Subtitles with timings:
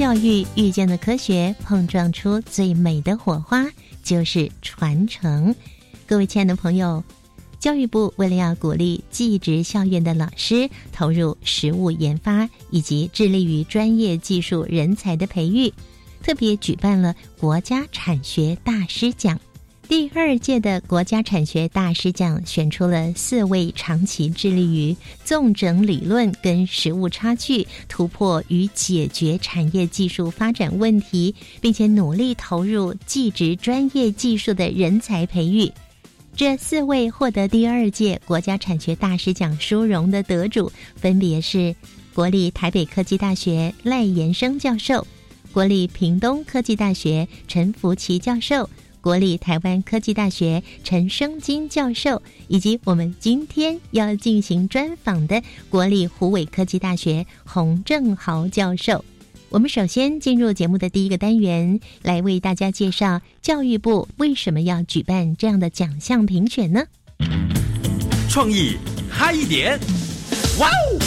[0.00, 3.70] 教育遇见的科学，碰撞出最美的火花，
[4.02, 5.54] 就是传承。
[6.06, 7.04] 各位亲爱的朋友，
[7.58, 15.70] 教育部为了要鼓励技职校院的老师投入实物研发，以及致力于专业技术人才的培育，
[16.22, 19.38] 特别举办了国家产学大师奖。
[19.90, 35.68] 第二届的国家产学大师奖选出了四位长期致力于纵整理论跟实务差距突破与解决产业技术发展问题，并且努力投入技职专业技术的人才培育。
[36.36, 41.74] 这四位获得第二届国家产学大师奖殊荣的得主，分别是
[42.14, 45.04] 国立台北科技大学赖延生教授、
[45.50, 48.70] 国立屏东科技大学陈福奇教授。
[49.00, 59.04] 国立台湾科技大学陈生金教授，以及我们今天要进行专访的国立湖尾科技大学洪正豪教授。
[59.48, 66.84] 我们首先进入节目的第一个单元，来为大家介绍教育部为什么要举办这样的奖项评选呢？
[68.28, 68.76] 创意
[69.10, 69.76] 嗨一点，
[70.60, 70.98] 哇哦！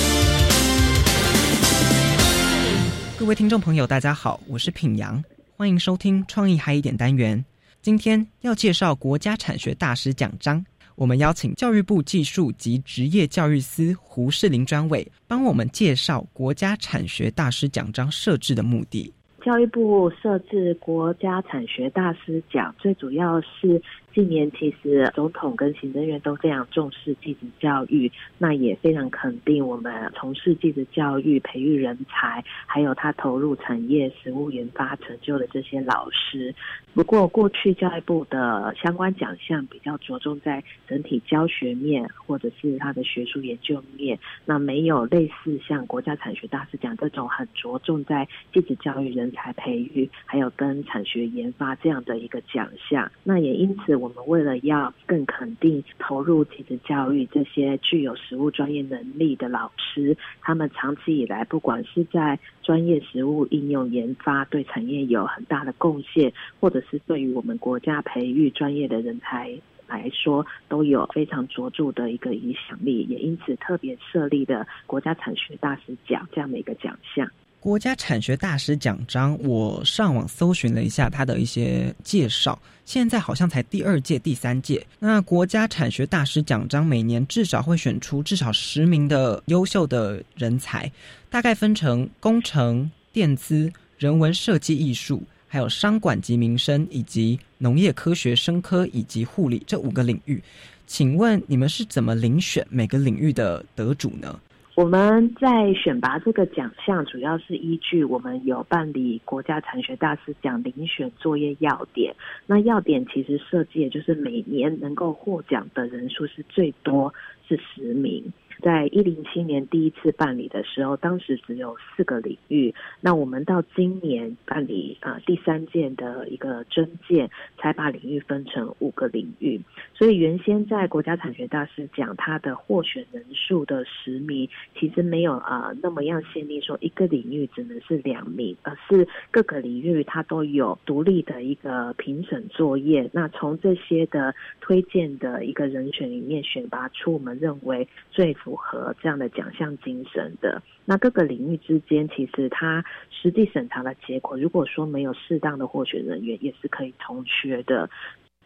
[3.18, 5.24] 各位听众朋友，大家好，我是品阳，
[5.56, 7.46] 欢迎收听创意嗨一点单元。
[7.84, 10.64] 今天要介绍国家产学大师奖章，
[10.96, 19.14] 我们邀请教育部技术及职业教育司胡世林专委帮我们介绍国家产学大师奖章设置的目的。
[19.44, 23.82] 教育部设置国家产学大师奖，最主要是。
[24.14, 36.54] 近年其实总统跟行政院都非常重视技职教育，那也非常肯定我们从事技职教育、培育人才，还有他投入产业实务研发成就的这些老师。
[36.94, 53.12] 不过过去教育部的相关奖项比较着重在整体教学面或者是他的学术研究面，那没有类似像国家产学大师奖这种很着重在技职教育人才培育，还有跟产学研发这样的一个奖项。
[53.24, 54.03] 那也因此。
[54.04, 77.32] 我们为了要更肯定投入技职教育这些具有实务专业能力的老师，他们长期以来不管是在专业实务应用研发，对产业有很大的贡献，或者是对于我们国家培育专业的人才来说，都有非常卓著的一个影响力，也因此特别设立的国家产学大师奖这样的一个奖项。
[77.64, 84.86] 国家产学大师奖章，我上网搜寻了一下它的一些介绍，现在好像才第二届、第三届。
[85.00, 90.92] 那国家产学大师奖章每年至少会选出至少十名的优秀的人才，
[91.30, 100.44] 大概分成工程、电资、人文设计、艺术，还有商管及民生，以及农业科学、生科以及护理这五个领域。
[100.86, 104.38] 请问你们是怎么遴选每个领域的得主呢？
[104.76, 112.16] 我们在选拔这个奖项，主要是依据我们有办理国家产学大师奖遴选作业要点。
[112.48, 117.14] 那要点其实设计，也就是每年能够获奖的人数是最多
[117.48, 118.34] 是十名。
[118.64, 122.74] 在一零七年第一次办理的时候，当时只有四个领域。
[123.02, 129.60] 那我们到今年办理啊第三届的一个征件，才把领域分成五个领域。
[129.94, 134.48] 所以原先在国家产学大师奖，它的获选人数的十名，
[134.80, 143.10] 其实没有啊那么样限定说一个领域只能是两名，而是各个领域它都有独立的一个评审作业。
[143.12, 148.53] 那从这些的推荐的一个人选里面选拔出我们认为最符。
[148.54, 157.90] 符合这样的奖项精神的，那各个领域之间，其实它实际审查的结果，如果说没有适当的获选人员，也是可以同缺的。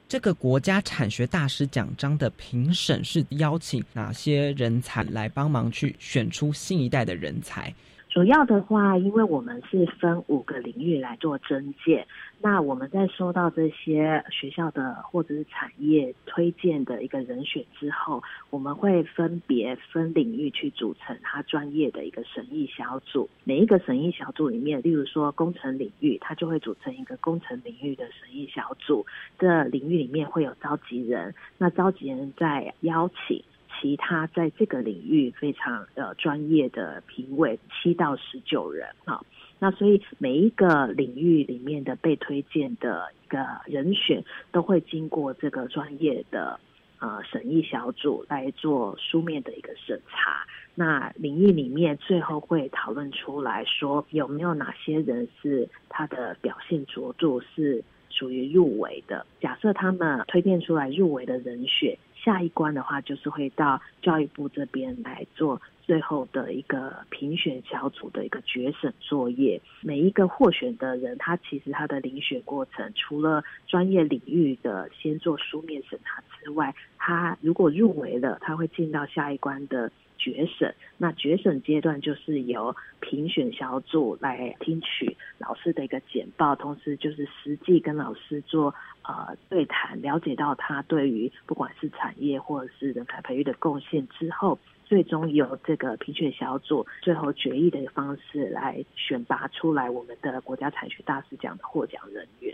[0.07, 7.73] 这个国家产学大师奖章的评审是邀请哪些人才来帮忙去选出新一代的人才？
[8.17, 12.07] 主要的话，因为我们是分五个领域来做征件。
[12.41, 23.29] 那我们在收到这些学校的或者是产业推荐的一个人选之后，我们会分别分领域去组成他专业的一个审议小组。
[23.43, 29.05] 每一个审议小组里面，例如说工程领域，它就会组成一个工程领域的审议小组。
[29.37, 33.43] 这领域里面会有召集人，那召集人在邀请。
[33.79, 39.21] 其他在这个领域非常呃专业的评委七到十九人啊。
[39.59, 46.59] 那所以每一个领域里面的被推荐的一个人选，都会经过这个专业的
[46.99, 50.45] 呃审议小组来做书面的一个审查。
[50.75, 59.25] 那领域里面最后会讨论出来说，有没有哪些人是他的表现卓著是属于入围的。
[59.41, 61.97] 假设他们推荐出来入围的人选，
[62.27, 65.61] 下一关的话就是会到教育部这边来做。
[65.83, 80.73] 最后的一个评选小组的一个决审作业，每一个获选的人，他其实他的遴选过程，除了专业领域的先做书面审查之外，他如果入围了，他会进到下一关的决审。
[80.97, 88.73] 那决审阶段就是由评选小组来听取老师的一个简报，同时就是实际跟老师做
[89.03, 94.59] 呃对谈，了解到他对于不管是产业或者是人才培育的贡献之后。
[94.87, 102.53] 最终由这个评选小组最后决议的方式来选拔出来我们的国家产学大师奖的获奖人员。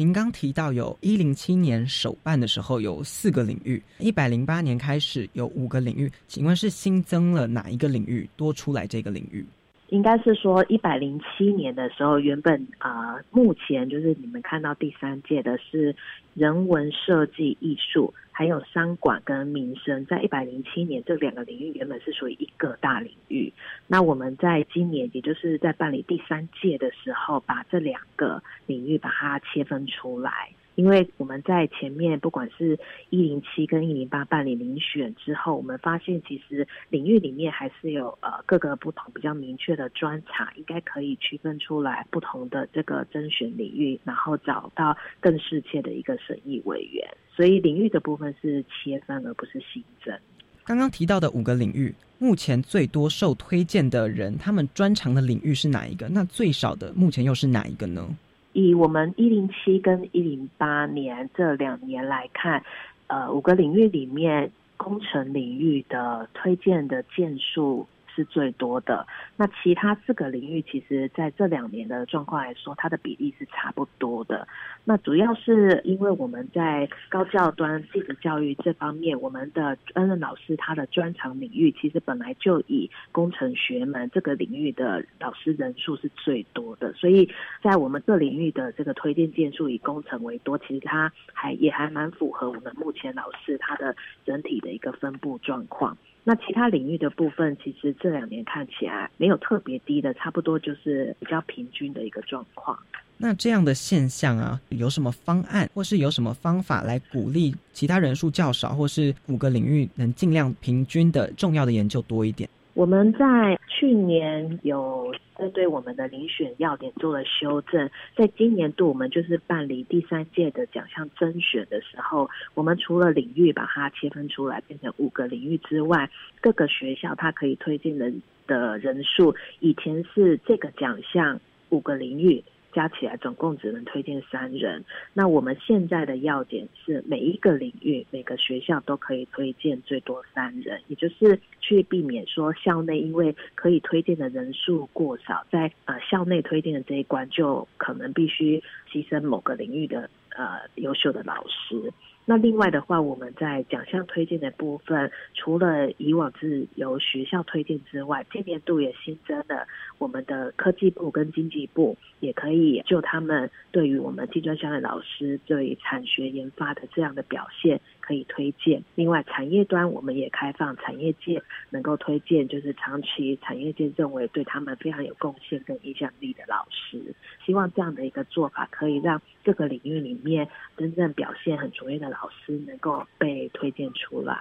[0.00, 9.44] 您刚提到有一零七年首办的时候有四个领域，一百零八年开始有五个领域，请问是新增了哪一个领域多出来这个领域？
[9.90, 15.94] 应该是说一百零七年的时候，原本啊，目前就是你们看到第三届的是
[16.32, 18.14] 人文设计艺术。
[18.40, 23.52] 还有商管跟民生，在一百零七年这两个领域原本是属于一个大领域。
[23.86, 30.54] 那我们在今年，也就是在办理第三届的时候，把这两个领域把它切分出来。
[30.76, 32.78] 因为我们在前面不管是
[33.10, 47.06] 一零七跟一零八办理遴选之后，我们发现其实领域里面还是有呃各个不同比较明确的专长，应该可以区分出来不同的这个甄选领域，然后找到更适切的一个审议委员。
[47.34, 50.16] 所以领域的部分是切分，而不是新增。
[50.64, 56.08] 刚刚提到的五个领域，目前最多受推荐的人，他们专长的领域是哪一个？
[56.08, 58.06] 那最少的目前又是哪一个呢？
[58.52, 62.62] 以我们一零七跟一零八年这两年来看，
[63.06, 67.86] 呃，五个领域里面，工程领域的推荐的件数。
[68.14, 69.06] 是最多的。
[69.36, 74.46] 那其他四个领域，其实在这两年的状况来说，它的比例是差不多的。
[74.84, 86.92] 那主要是因为我们在高教端继职教育这方面，我们的恩任老师他的专长领域，其实本来就以工程学门这个领域的老师人数是最多的。
[86.94, 87.28] 所以
[87.62, 95.96] 在我们这领域的这个推荐件数以工程为多，其实它还也还蛮符合我们目前老师他的整体的一个分布状况。
[96.22, 102.78] 那其他领域的部分，其实这两年看起来没有特别低的，差不多就是比较平均的一个状况。
[103.16, 112.48] 那这样的现象啊，有什么方案，或是有什么方法来鼓励其他人数较少，或是五个领域能尽量平均的重要的研究多一点？
[112.80, 126.08] 我们在去年有针对我们的遴选要点做了修正，在今年度我们就是办理第三届的奖项甄选的时候，我们除了领域把它切分出来变成五个领域之外，
[126.40, 128.10] 各个学校它可以推荐的
[128.46, 131.38] 的人数，以前是这个奖项
[131.68, 132.42] 五个领域。
[132.72, 134.84] 加起来总共只能推荐三人。
[135.12, 151.92] 那我们现在的要点是，每一个领域、每个学校都可以推荐最多三人，也就是去避免说校内因为可以推荐的人数过少，在呃校内推荐的这一关就可能必须牺牲某个领域的呃优秀的老师。
[152.26, 159.66] 那另外的话，我们在奖项推荐的部分，除了以往是由学校推荐之外，今年度也新增了
[159.98, 167.80] 我们的科技部跟经济部，也可以就他们对于我们金砖校的老师对产学研发的这样的表现。
[168.00, 168.82] 可以推荐。
[168.94, 177.14] 另外，产业端我们也开放产业界能够推荐，就是长期产业界认为对他们非常有贡献跟影响力的老师。
[177.44, 184.38] 希望这样的一个做法，可以让各个领域里面真正表现很卓越的老师能够被推荐出来。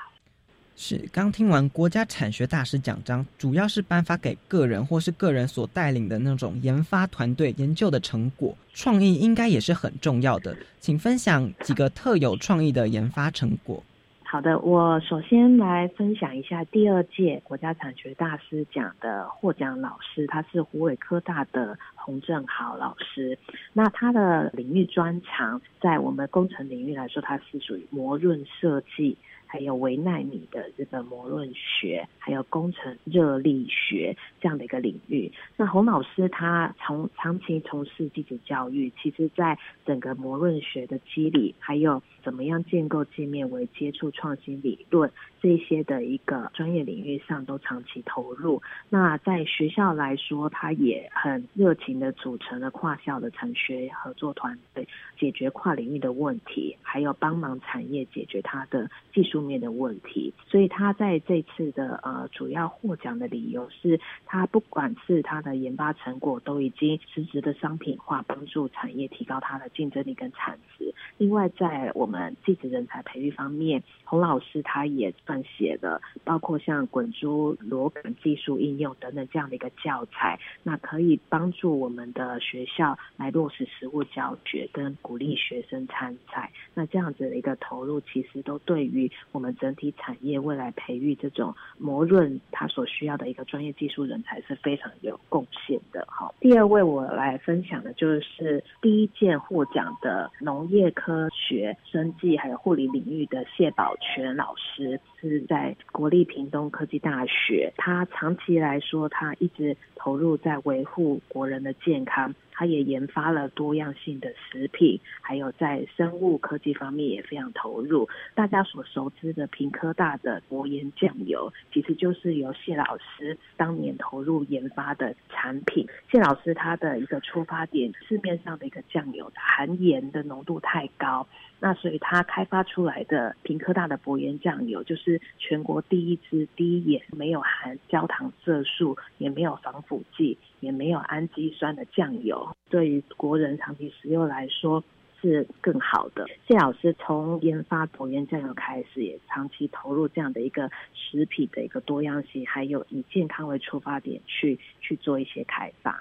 [0.81, 10.55] 是，刚听完国家产学大师奖章，主要是颁发给个人或是个人所带领的那种研发团队研究的成果，创意应该也是很重要的。
[10.79, 13.83] 请分享几个特有创意的研发成果。
[14.23, 23.37] 好的，我首先来分享一下第二届国家产学大师奖的获奖老师，他是湖北科大的洪正豪老师。
[23.73, 29.17] 那他的领域专长，在我们工程领域来说，他是属于模润设计。
[29.51, 35.31] 还有维奈米的这个摩论学，还有工程热力学这样的一个领域。
[35.57, 45.11] 那洪老师他从长期从事基础教育，其实在整个摩论学的机理，还有怎么样建构界面为接触创新理论
[45.41, 48.61] 这些的一个专业领域上，都长期投入。
[48.89, 60.33] 那在学校来说，他也很热情的组成了跨校的产学合作团队，解决跨领域的问题，还有帮忙产业解决它的技术面的问题。
[60.45, 70.93] 所以他在这次的呃主要获奖的理由是，他不管是他的研发成果都已经实质的商品化，帮助产业提高它的竞争力跟产值。
[71.17, 86.51] 另外，在我们技职人才培育方面，洪老师他也撰写了包括像滚珠螺杆技术应用等等这样的一个教材，那可以帮助我们的学校来落实实务教学，跟鼓励学生参赛。
[86.73, 96.05] 那这样子的一个投入，其实都对于我们整体产业未来培育这种模润它所需要的一个专业技术人才是非常有贡献的。
[96.09, 107.73] 好，第二位我来分享的就是第一件获奖的农业科学、生技还有护理领域的谢宝全老师，是在国立屏东科技大学。
[107.77, 112.33] 他长期来说，他一直投入在维护国人的健康。
[112.51, 118.09] 他也研发了多样性的食品，还有在生物科技方面也非常投入。
[118.35, 125.87] 大家所熟知的平科大的国盐酱油，其实就是由谢老师当年投入研发的产品。
[126.11, 131.25] 谢老师他的一个出发点，市面上的一个酱油含盐的浓度太高，
[131.59, 140.37] 那所以他开发出来的平科大的博盐酱油，就是全国第一支低盐、没有含焦糖色素、也没有防腐剂。
[140.61, 144.83] 也没有氨基酸的酱油，对于国人长期食用来说
[145.21, 146.27] 是更好的。
[146.45, 155.97] 谢老师从研发博源酱油开始，也长期投入这样的一个食品的一个多样性，还有以健康为出发点去去做一些开发。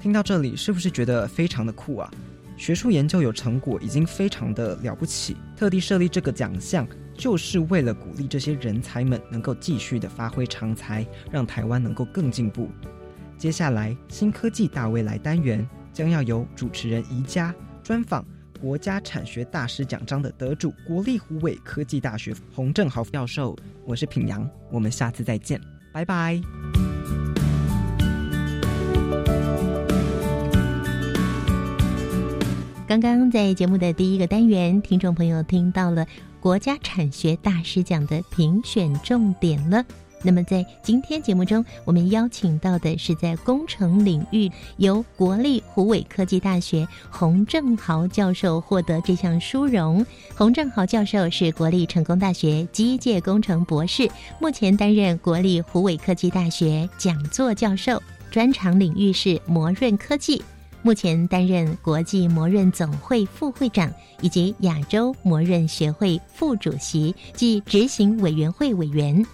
[0.00, 2.10] 听到这里，是不是觉得非常的酷啊？
[2.58, 6.86] 学术研究有成果，已经非常的了不起，特地设立这个奖项。
[7.14, 12.70] 就是为了鼓励这些人才们能够继续的发挥长才，让台湾能够更进步。
[13.36, 18.24] 接下来，新科技大未来单元将要由主持人宜家专访
[18.60, 23.56] 国家产学大师奖章的得主——国立湖尾科技大学洪正豪教授。
[23.84, 25.60] 我是品阳，我们下次再见，
[25.92, 26.40] 拜拜。
[32.88, 36.06] 刚刚在节目的第一个单元，听众朋友听到了。
[36.40, 39.84] 国家产学大师奖的评选重点了。
[40.22, 50.06] 那么，在今天节目中，我们邀请到的是在工程领域由国立湖尾科技大学洪正豪教授获得这项殊荣。
[50.34, 54.08] 洪正豪教授是国立成功大学机械工程博士，
[54.40, 60.42] 目前担任国立湖尾科技大学讲座教授，专长领域是模润科技。
[60.82, 69.24] 目前担任国际模润总会副会长以及亚洲模润学会副主席及执行委员会委员。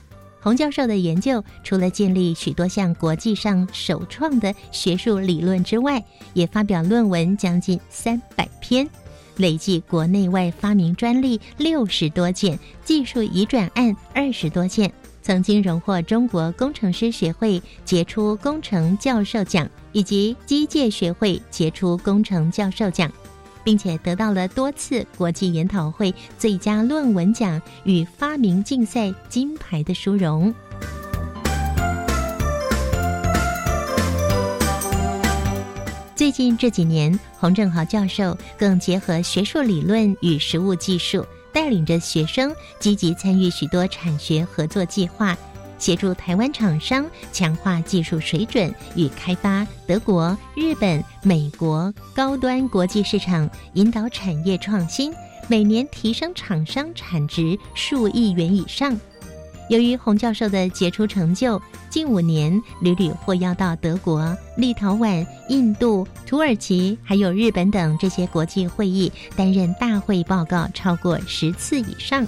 [0.41, 8.87] 洪教授的研究除了建立许多项国际上首创的学术理论之外，也发表论文将近三百篇，
[9.37, 14.93] 累计国内外发明专利六十多件，技术移转案二十多件。
[15.23, 23.11] 曾经荣获中国工程师学会杰出工程教授奖以及机械学会杰出工程教授奖，
[23.65, 30.55] 并且得到了多次国际研讨会最佳论文奖与发明竞赛金牌的殊荣。
[36.15, 41.25] 最近这几年，洪正豪教授更结合学术理论与实务技术。
[41.53, 45.39] 带领着学生积极参与许多产学合作计划，
[45.79, 55.13] 协助台湾厂商强化技术水准与开发德国、日本、美国高端国际市场，引导产业创新，
[55.49, 58.99] 每年提升厂商产值数亿元以上。
[59.71, 72.27] 由于洪教授的杰出成就，近五年屡屡获邀到德国、立陶宛、印度、土耳其，还有日本等这些国际会议担任大会报告超过十次以上，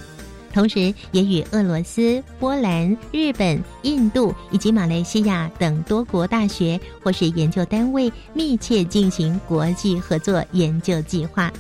[0.57, 11.53] 同时也与俄罗斯、波兰、日本、印度以及马来西亚等多国大学或是研究单位密切进行国际合作研究计划。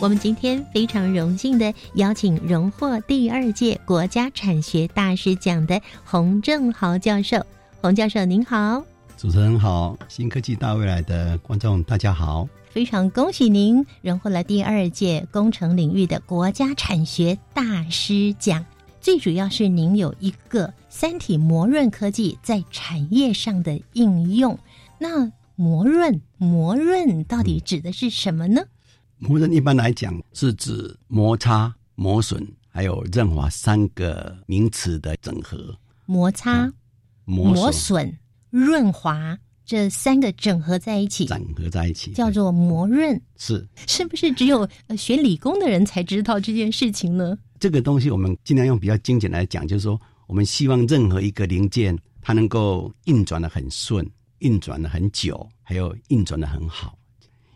[0.00, 7.40] 我们今天非常荣幸的邀请荣获第二届国家产学大师奖的洪正豪教授。
[7.80, 8.89] 洪教授您好。
[9.20, 18.64] 主持人好，新科技大未来的观众大家好，非常恭喜您荣获了第二届工程领域的国家产学大师奖。
[18.98, 24.58] 最主要是您有一个三体磨润科技在产业上的应用。
[24.98, 28.62] 那磨润磨润到底指的是什么呢？
[29.18, 35.76] 磨润一般来讲是指摩擦、磨损还有润滑三个名词的整合。
[36.06, 36.72] 摩擦、
[37.26, 38.18] 磨磨损、
[38.50, 43.20] 润滑这三个整合在一起，整合在一起，叫做磨润。
[43.36, 47.38] 是是不是只有呃学理工的人才知道这件事情呢？
[47.58, 54.04] 这个东西，我们尽量用比较精简来讲，就是说，我们希望任何一个零件它能够运转的很顺，
[54.38, 56.98] 运转的很久，还有运转的很好。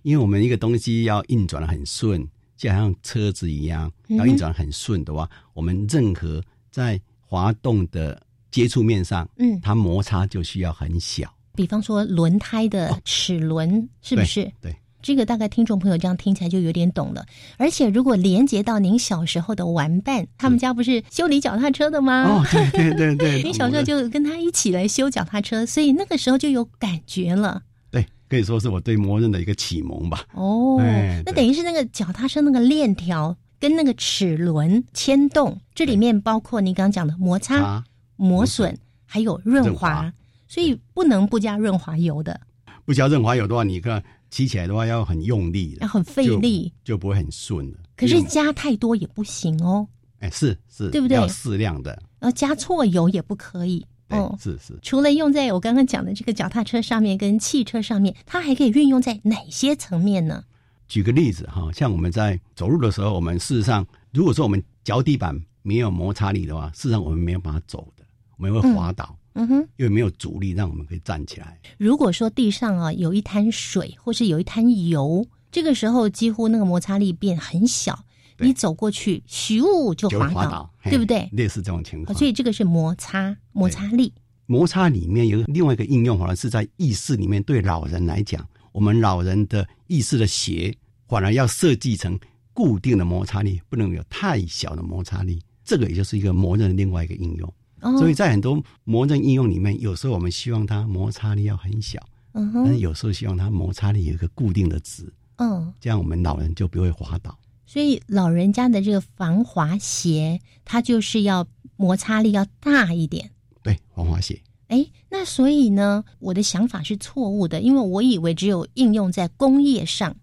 [0.03, 2.25] 因为我们一个东西要运转的很顺，
[2.57, 8.23] 就好像车子一样，要运转很顺的话，我们任何在滑动的
[8.55, 11.29] 接触面上，嗯，它摩擦就需要很小。
[11.57, 14.49] 比方说轮胎的齿轮，是不是？
[14.61, 17.27] 对，这个大概听众朋友这样听起来就有点懂了。
[17.57, 22.23] 而且如果连接到您小时候的玩伴，他们家不是修理脚踏车的吗？
[22.29, 27.61] 哦，对对对对，你 小时候就跟他一起来修脚踏车，所以那个时候就有感觉了。
[27.91, 30.25] 对，可以说是我对磨刃的一个启蒙吧。
[30.33, 37.85] 哦，哎那等于是那个脚踏车那个链条跟那个齿轮牵动，这里面包括你刚刚讲的摩擦、啊，
[38.17, 40.13] 磨损，还有润润滑滑，
[40.49, 42.41] 所以不能不加润滑油的，
[42.85, 46.73] 不加润滑油的话，你看骑起来的话要很用力的要，很费力。
[46.85, 47.79] 就不会很顺了。
[47.97, 49.87] 可是加太多也不行哦，
[50.19, 53.87] 哎，是是，对不对要适量的，然后加错油也不可以。
[54.11, 54.79] 哦，是是。
[54.83, 60.45] 除了用在我刚刚讲的这个脚踏车上面跟汽车上面，它还可以运用在哪些层面呢？
[60.89, 67.94] 举个例子哈，像我们在走路的时候，我们事实上，如果说我们脚底板没有摩擦力的话，事实上我们没有办法走的，
[68.37, 71.59] 我们会滑倒，嗯哼，因为没有阻力让我们可以站起来。
[71.79, 78.05] 如果说地上啊有一滩水或是有一滩油，这个时候几乎那个摩擦力变很小，
[78.39, 81.29] 你走过去咻就就滑倒，会滑倒，对不对？
[81.33, 82.19] 类似这种情啊况。
[82.19, 84.13] 所以这个是摩擦摩擦力。
[84.47, 87.43] 摩擦里面有另外一个应用，反而是在意识里面。
[87.45, 90.77] 对老人来讲，我们老人的意识的鞋
[91.09, 92.19] 反而要设计成
[92.53, 95.41] 固定的摩擦力，不能有太小的摩擦力。
[95.65, 97.55] 这个也就是一个磨刃的另外一个应用。
[97.85, 102.01] 哦，所以在很多磨刃应用里面，有时候我们希望它摩擦力要很小，
[102.33, 107.37] 嗯但是，有时候希望它摩擦力有一个固定的值，嗯，这样我们老人就不会滑倒。
[107.67, 113.31] 所以老人家的这个防滑鞋，它就是要摩擦力要大一点。
[113.63, 114.41] 对，防滑鞋。
[114.69, 120.17] 哎，那所以呢，我的想法是错误的，因为我以为只有应用在工业上，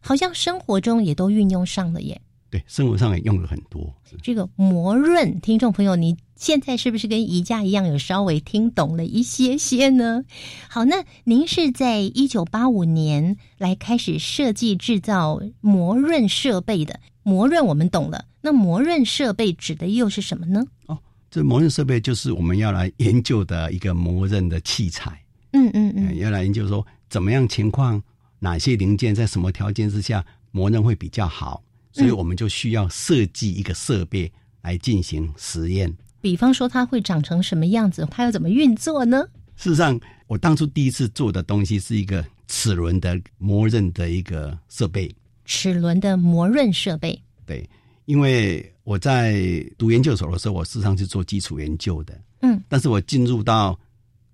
[0.00, 2.20] 好像生活中也都运用上了耶。
[2.52, 3.90] 对，生活上也用了很多。
[4.22, 10.22] 这个磨润，听众朋友，你现在是不是跟宜家一样，有稍微听懂了一些些呢？
[10.68, 17.00] 好，那您是在一九八五年来开始设计制造磨润设备的。
[17.22, 20.62] 磨润我们懂了，那磨润设备指的又是什么呢？
[20.88, 20.98] 哦
[21.30, 25.18] 这磨刃设备就是我们要来研究的一个磨刃的器材。
[25.52, 28.02] 嗯嗯嗯嗯，要来研究说怎么样情况，
[28.40, 31.62] 哪些零件在什么条件之下磨刃会比较好，
[31.92, 34.30] 所以我们就需要设计一个设备
[34.62, 35.94] 来进行实验。
[36.20, 39.24] 比方说它会长成什么样子，它要怎么运作呢？
[39.56, 45.14] 事实上，我当初第一次做的东西是一个齿轮的磨刃的一个设备。
[45.44, 47.20] 齿轮的磨润设备。
[47.44, 47.68] 对，
[48.06, 52.18] 因为我在读研究所的时候，我事实上是做基础研究的。
[52.40, 53.78] 嗯，但是我进入到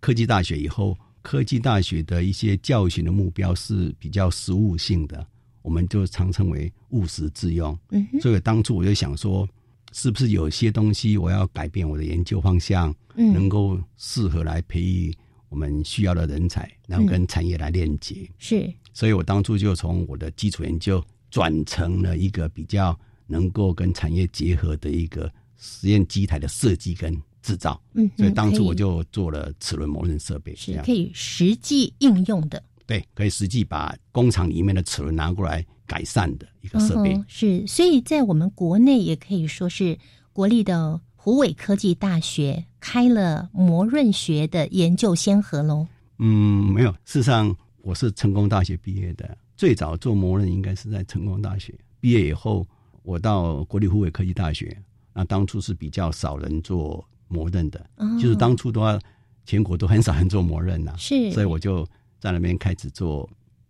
[0.01, 5.27] 科技大学以后，科技大学的一些教学的目标是比较实务性的，
[5.62, 7.79] 我们就常称为务实致用。
[7.90, 9.49] 嗯，所以当初我就想说，
[9.92, 15.14] 是不是有些东西我要改变我的研究方向，嗯能够适合来培育
[15.49, 18.29] 我们需要的人才，然后跟产业来链接。
[18.38, 27.81] 是所以我当初就从我的基础研究转成了一个比较能够跟产业结合的一个实验机台的设计跟制造。
[27.94, 37.12] 嗯，所以当初我就做了齿轮磨刃设备，是可以实际应用的对，可以实际把工厂里面的齿轮拿过来改善的一个设备。
[37.12, 39.98] 嗯是，所以在我们国内也可以说是
[40.33, 45.87] 国立的湖尾科技大学开了磨润学的研究先河喽。
[46.18, 52.66] 嗯，没有，事实上我是成功大学毕业的，最早做磨润应该是在成功大学毕业以后，
[53.03, 54.74] 我到国立湖尾科技大学，
[55.12, 58.98] 那当初是比较少人做磨刃的，哦就是当初的话，
[59.44, 61.87] 全国都很少人做磨刃呐、是，所以我就
[62.18, 63.28] 在那边开始做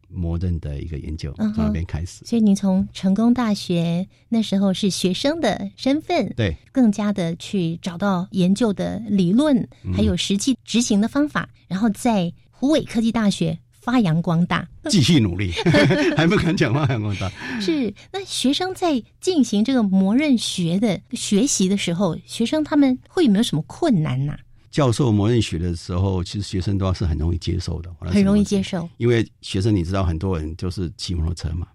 [0.08, 2.24] 磨刃的一个研究，嗯从那边开始。
[2.24, 9.92] 所以您从成功大学那时候是学生的身份，对，更加的去找到研究的理论，嗯。
[9.92, 15.52] 还有实际执行的方法，然后在湖北科技大学发扬光大，继续努力，
[16.16, 17.30] 还不敢讲发扬光大。
[17.60, 24.38] 是，那学生在进行这个模刃学的学习的时候，学生他们会有没有什么困难呐、
[24.70, 28.88] 教授模刃学的时候，其实学生都是很容易接受的，很容易接受。
[28.98, 31.66] 因为学生你知道，很多人就是骑摩托车嘛，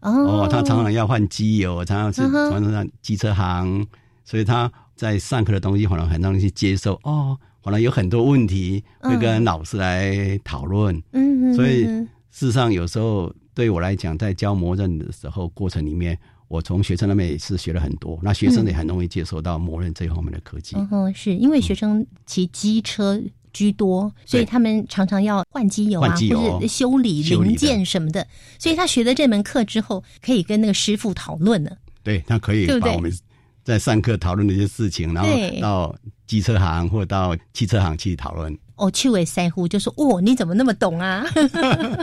[0.00, 0.44] 哦。
[0.44, 3.86] 哦，他常常要换机油，常常是常常上机车行，
[4.24, 6.98] 所以他在上课的东西可能很容易去接受。
[7.04, 16.18] 哦，可能有很多问题会跟老师来讨论，嗯，嗯所以嗯事实上有时候对我来讲，在教模刃的时候过程里面，
[16.50, 20.74] 我从学生那边也是学了很多，那学生也很容易接受到磨刃这一方面的科技。
[20.76, 28.26] 嗯哼，是因为学生骑机车居多，所以他们常常要换机油啊，换机油或者修理零件什么的。
[28.58, 31.78] 所以他学了这门课之后，可以跟那个师傅讨论了。
[32.02, 33.16] 对，他可以把我们
[33.62, 38.58] 在上课讨论的一些事情，然后到机车行或到汽车行去讨论。
[38.80, 41.24] 哦，趣味腮乎就说：“哦，你怎么那么懂啊？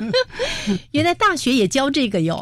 [0.91, 2.37] 原来大学也教这个哟。”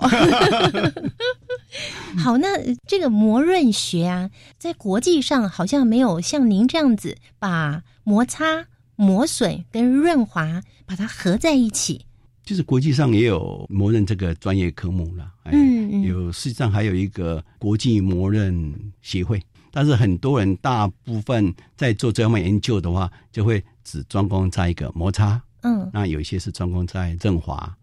[2.17, 2.47] 好，那
[2.87, 12.05] 这个磨润学啊，在国际上好像没有像您这样子把摩擦、磨损跟润滑把它合在一起。
[12.43, 18.71] 就是国际上也有磨刃这个专业科目了，哎嗯嗯有实际上还有一个国际磨刃
[19.01, 27.73] 协会，但是很多人大部分在做这方面研究的话，就会只专攻在一个摩擦，嗯那有一些是专攻在润滑，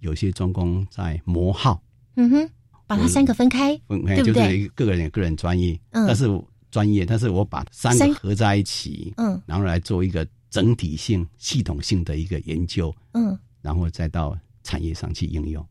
[0.00, 1.82] 有些专攻在磨耗，
[2.16, 2.50] 嗯哼，
[2.86, 6.28] 把它三个分开，分开就是各个人有个人专业，嗯但是
[6.70, 13.38] 专业，但是我把三三个合在一起，嗯然后来做一个整体性、系统性的一个研究，嗯。
[13.62, 15.64] 然后再到产业上去应用。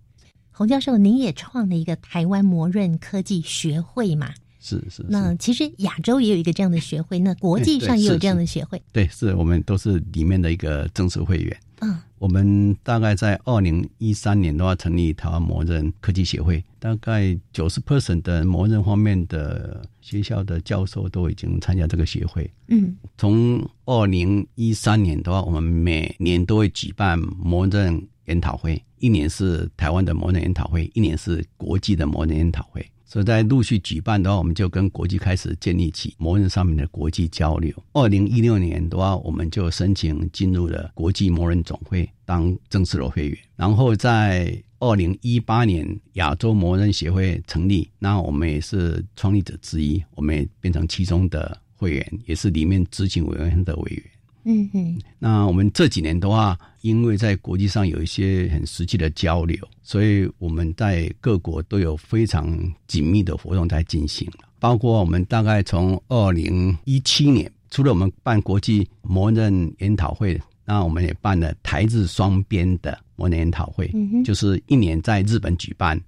[0.51, 4.33] 洪教授，您也创了一个台湾磨润科技学会嘛？
[4.61, 8.81] 是是是，那其实亚洲也有一个这样的学会，那国际上也有这样的学会。
[8.93, 11.59] 对，是我们都是里面的一个正式会员。
[11.81, 22.47] 嗯我们大概在二零一三年的话，成立台湾魔人科技协会，大概九十 percent 的魔人方面的学校的教授都已经参加这个协会。
[22.67, 32.85] 嗯从二零一三年的话，我们每年都会举办魔人研讨会，一年是台湾的魔人研讨会，一年是国际的魔人研讨会。
[33.11, 37.75] 所以在陆续举办的话，我们就跟国际开始建立起磨刃上面的国际交流。
[37.91, 54.03] 二零一六年的话，我们就申请进入了国际磨刃总会当正式的会员，然后在二零一八年亚洲磨刃协会成立，那我们也是创立者之一，我们也变成其中的会员，也是里面执行委员会的委员。
[54.43, 54.99] 嗯嗯。
[55.19, 62.47] 那我们这几年的话，因为在国际上有一些很实际的交流，所以我们在各国都有非常
[62.87, 74.23] 紧密的活动在进行包括我们大概从二零一七年，除了我们办国际默认研讨会，那我们也办了台日双边的模拟研讨会，嗯哼。
[74.23, 75.99] 就是一年在日本举办，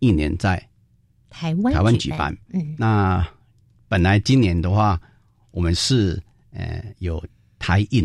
[0.00, 0.60] 一年在
[1.30, 2.36] 台湾台湾举举办。
[2.52, 2.74] 嗯。
[2.76, 3.24] 那
[3.88, 5.00] 本来今年的话，
[5.52, 6.20] 我们是
[6.52, 7.24] 呃有
[7.62, 8.04] 台印，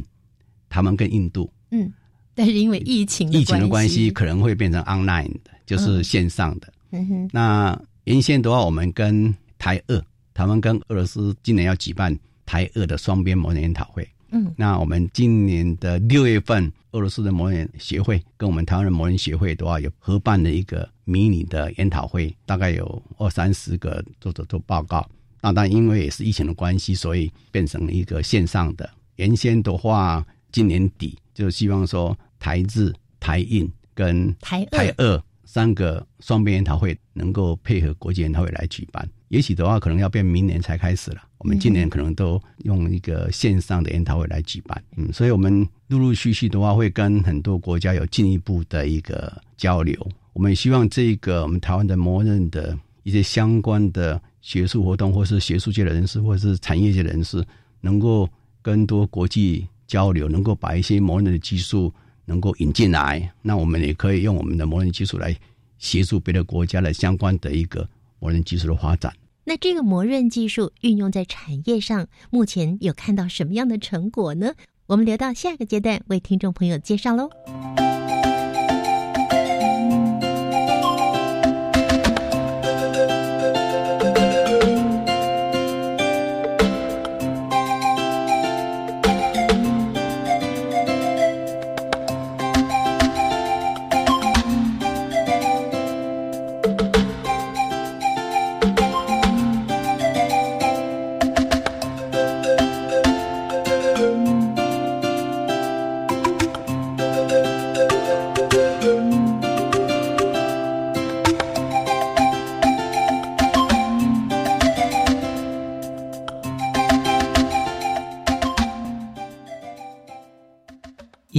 [0.69, 1.91] 他们跟印度嗯，
[2.35, 6.71] 但是因为疫情疫情的关系，可能会变成 online 的，就是线上的。
[6.91, 9.99] 嗯哼那原先的话，我们跟台俄，
[10.31, 12.15] 他们跟俄罗斯今年要举办
[12.45, 14.07] 台俄的双边模拟研讨会。
[14.29, 25.09] 嗯那我们今年的六月份，俄罗斯的模拟协会跟我们台湾的模拟协会的话，有合办的一个迷你的研讨会，大概有二三十个作者做报告。
[25.41, 28.89] 那但，因为也是疫情的关系，所以变成了一个线上的。
[29.17, 39.07] 原先的话，今年底就希望说台日、台印跟台俄台二三个双边研讨会能够配合国际研讨会来举办。
[39.29, 41.21] 也许的话，可能要变明年才开始了。
[41.39, 49.95] 我们今年可能都用一个线上的研讨会来举办，嗯，所以我们陆陆续续的话，会跟很多国家有进一步的一个交流。
[50.33, 57.43] 我们也希望这个我们台湾的默认的一些相关的学术活动，或是学术界的人士，或是产业界人士，
[57.81, 58.29] 能够
[58.67, 61.93] 更多国际交流，能够把一些模拟的技术
[62.25, 65.33] 能够引进来，那我们也可以用我们的模拟技术来
[65.77, 67.87] 协助别的国家的相关的一个
[68.19, 69.13] 模拟技术的发展。
[69.45, 74.51] 那这个磨刃技术运用在产业上，目前有看到什么样的成果呢？
[74.87, 77.29] 我们留到下个阶段为听众朋友介绍喽。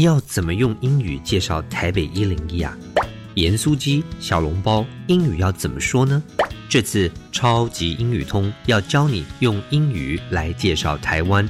[0.02, 2.76] 要怎么用英语介绍台北一零一啊？
[3.34, 6.22] 盐酥鸡、小笼包，英语要怎么说呢？
[6.68, 11.48] 这次超级英语通要教你用英语来介绍台湾。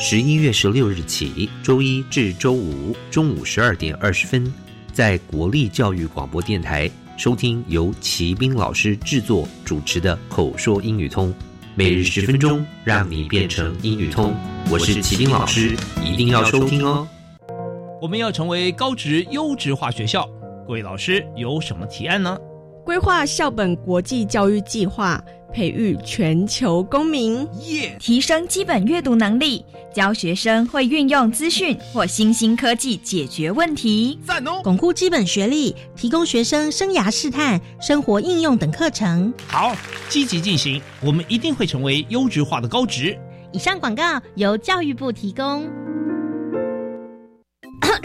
[0.00, 4.52] 十一月十六日起，周一至周五中午十二点二十分，
[4.92, 11.32] 在国立教育广播电台收听由齐斌老师制作主持的口说英语通，
[11.74, 14.34] 每日十分钟，让你变成英语通。
[14.70, 17.06] 我是齐斌老师，一定要收听哦。
[18.00, 20.26] 我们要成为高职优质化学校，
[20.66, 22.34] 各位老师有什么提案呢？
[22.82, 27.94] 规划校本国际教育计划，培育全球公民，耶！
[28.00, 34.62] 提升基本阅读能力，教学生会运用资讯或新兴科技解决问题，赞哦！
[34.64, 39.30] 巩固基本学历，提供学生生涯试探、生活应用等课程。
[39.46, 39.76] 好，
[40.08, 43.14] 积极进行，我们一定会成为优质化的高职。
[43.52, 45.68] 以上广告由教育部提供。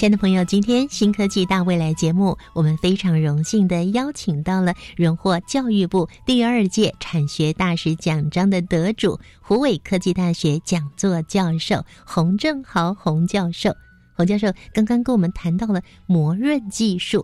[0.00, 13.76] 亲爱的朋友，今天新科技大未来节目，我们非常荣幸的邀请到了荣获教育部第二届产学大使奖章的得主，湖北科技大学讲座教授洪正豪洪教授。
[14.14, 17.22] 洪教授刚刚跟我们谈到了磨润技术，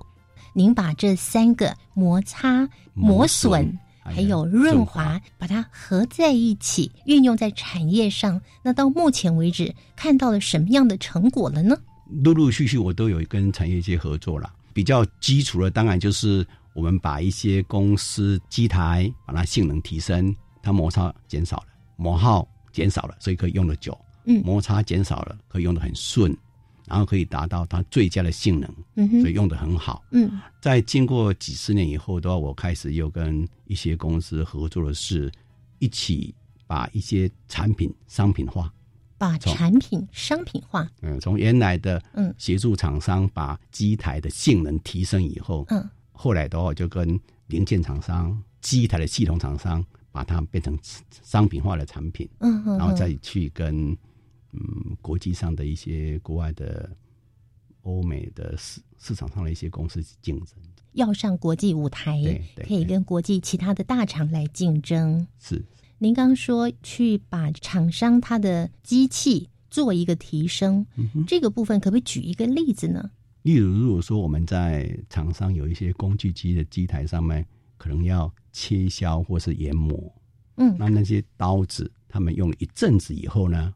[0.53, 8.39] 您把这三个摩擦、磨损还有润滑，把它合在一起，运用在产业上。
[8.63, 11.75] 那到目前为止，看到了什么样的成果了呢？
[12.09, 21.67] 陆陆续续我都有跟产业界合作了，比较基础的当然就是我们把一些公司机台把它性能提升，它摩擦减少了，
[21.97, 23.97] 磨耗减少了，所以可以用的久。
[24.25, 26.37] 嗯，摩擦减少了，可以用的很顺，
[26.87, 30.05] 然后可以达到它最佳的性能，嗯哼所以用的很好。
[30.11, 35.31] 嗯，在经过几十年以后的话，我开始又跟一些公司合作的是，
[35.79, 36.35] 一起
[36.67, 38.73] 把一些产品商品化。
[39.19, 42.35] 把产品商品化，嗯，从原来的嗯。
[42.39, 50.79] 协助厂商把机台的性能提升以后，嗯，后来的话就跟零件厂商、机台的系统厂商把它变成
[51.23, 53.97] 商品化的产品，嗯嗯，然后再去跟
[54.53, 54.61] 嗯
[55.01, 56.91] 国际上的一些国外的
[57.83, 60.55] 欧美的市市场上的一些公司竞争，
[60.93, 62.21] 要上国际舞台，
[62.67, 65.65] 可以跟国际其他的大厂来竞争，是。
[65.99, 73.11] 您刚说去把厂商他的机器做一个提升，嗯、这个部分可不可以举一个例子呢？
[73.43, 77.47] 例如，如果说我们在厂商有一些工具机的机台上面，
[77.79, 79.99] 可能要切削或是研磨，
[80.57, 83.73] 嗯，那那些刀子，他们用了一阵子以后呢，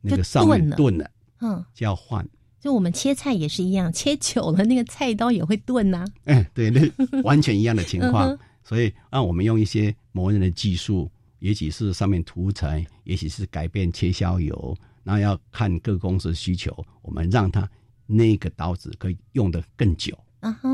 [0.00, 2.26] 那个上面钝了，嗯，就要换。
[2.60, 6.06] 就我们切菜也是一样，切久了那个菜刀也会钝呐、啊。
[6.26, 8.28] 哎，对，那完全一样的情况。
[8.28, 11.10] 嗯、所以，让我们用一些磨人的技术。
[11.42, 17.68] 也许是上面涂层，也许是改变切削油，那要看各公司需求，我们让它
[18.06, 20.16] 那个刀子可以用得更久，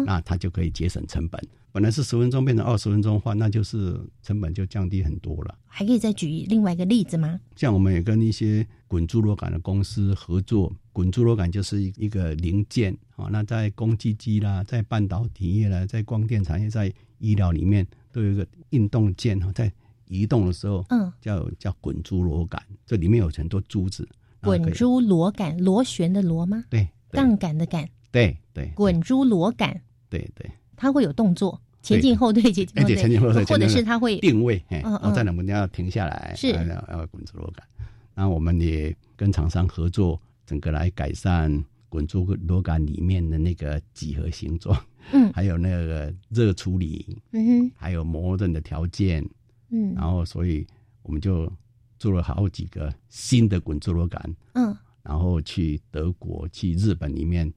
[0.05, 1.43] 那它就可以节省成本。
[1.73, 5.59] 本来是十分钟变成二十分钟换，那就是成本就降低很多了。
[5.67, 7.41] 还可以再举另外一个例子吗？
[7.57, 13.29] 像我们也跟一些滚珠螺杆的公司合作，滚珠螺杆就是一个零件啊。
[13.31, 19.73] 那在工具机啦，在半导体业啦，在光电产业，在医疗里面都有一个运动件哈，在
[20.09, 24.09] 移动的时候，嗯，叫叫滚珠螺杆，这里面有很多珠子。
[24.40, 26.64] 滚珠螺杆，螺旋的螺吗？
[26.71, 27.88] 对，杠杆的杆。
[28.11, 28.71] 对对。
[28.75, 29.81] 滚珠螺杆。
[30.09, 30.51] 对对。
[30.77, 37.66] 它会有动作，前进后退，前进后退，前进后退，或者是它会定位，哎，然后在哪们要停下来，是要要滚珠螺杆。
[38.14, 44.81] 然后我们也跟厂商合作，整个来改善滚珠螺杆里面的那个几何形状，
[45.12, 49.29] 嗯，还有那个热处理，嗯哼，还有磨刃的条件，
[49.71, 50.67] 嗯，然后所以
[51.03, 51.51] 我们就
[51.99, 57.53] 做了好几个新的滚珠螺杆，嗯，然后去德国、去日本里面。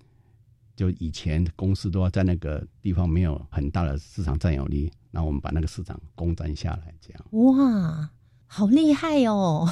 [0.73, 7.23] 就以前公司都要在那个地方没有很大的市场占有率，那我们把那个市场攻占下来，这样。
[7.31, 8.09] 哇，
[8.53, 9.65] 好厉害哦！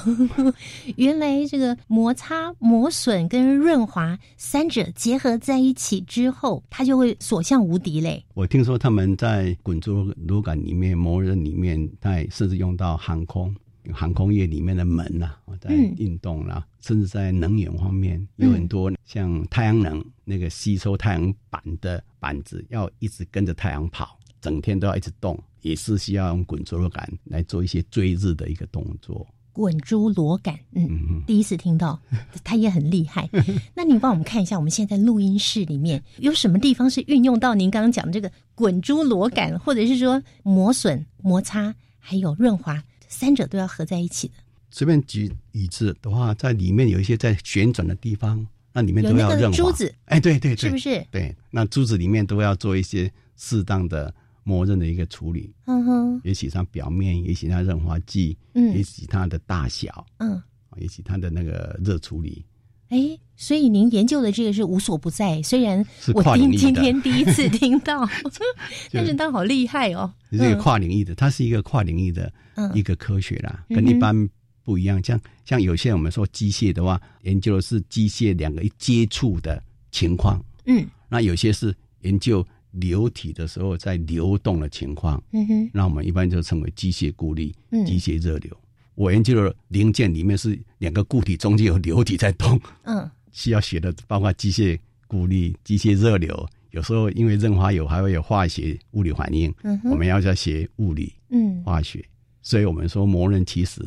[0.95, 8.23] 原来这个摩擦、磨损跟润滑三者结合在一起之后，它就会所向无敌嘞。
[8.35, 13.53] 我听说他们在滚珠螺杆里面、磨人里面，在甚至用到航空。
[13.91, 29.25] 航空业里面的门呐，在运动啦，甚至在能源方面，有很多像太阳能那个吸收太阳板的板子，要一直跟着太阳跑，整天都要一直动，也是需要用滚珠螺杆来做一些追日的一个动作。
[29.51, 31.99] 滚珠螺杆，嗯，第一次听到，
[32.45, 33.29] 它也很厉害。
[33.75, 42.81] 那您帮我们看一下，我们现在录音室里面 有什么地方是运用到您刚刚讲的这个滚珠螺杆，或者是说磨损、摩擦还有润滑？
[43.09, 44.33] 三者都要合在一起的。
[44.71, 49.57] 随便举椅子的话，在里面有一些在旋转的地方，那里面都要润滑。
[49.57, 51.05] 珠子，哎，对对对，是不是？
[51.11, 55.53] 对，那珠子里面都要做一些适当的磨刃的一个处理。
[55.65, 60.41] 嗯哼，也许它表面，也许它润滑剂，嗯，也许它的大小，嗯，
[60.77, 62.45] 也许它的那个热处理。
[62.89, 62.97] 哎，
[63.35, 68.07] 所以您研究的这个是无所不在，虽然我今今天第一次听到，
[68.91, 70.11] 但是它好厉害哦。
[70.31, 72.33] 这个跨领域的，它是一个跨领域的
[72.73, 74.27] 一个科学啦，跟一般
[74.63, 74.99] 不一样。
[75.03, 81.71] 像像有些我们说机械的话，研究的是机械两个一接触的情况，嗯，那有些是
[82.01, 87.55] 研究流体的时候在流动的情况，嗯哼，那我们一般就称为机械孤立、
[87.85, 88.55] 机械热流。
[88.95, 94.77] 我研究的零件里面是两个固体中间有流体在动，嗯，需要学的包括机械
[95.07, 102.03] 孤立、机械热流，有时候因为润滑油还会有化学物理反应，嗯，我们要在学物理，嗯，化学，
[102.41, 103.81] 所以我们说磨人其实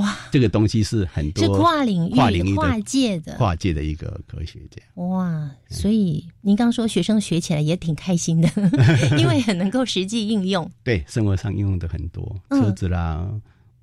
[0.00, 4.82] 哇，这个东西是很多是跨领域、跨领域、跨界的、跨界的一个科学家。
[4.94, 8.48] 哇，所以您刚说学生学起来也挺开心的，
[9.18, 13.28] 因为很能够实际应用，对，生活上应用的很多，车子啦。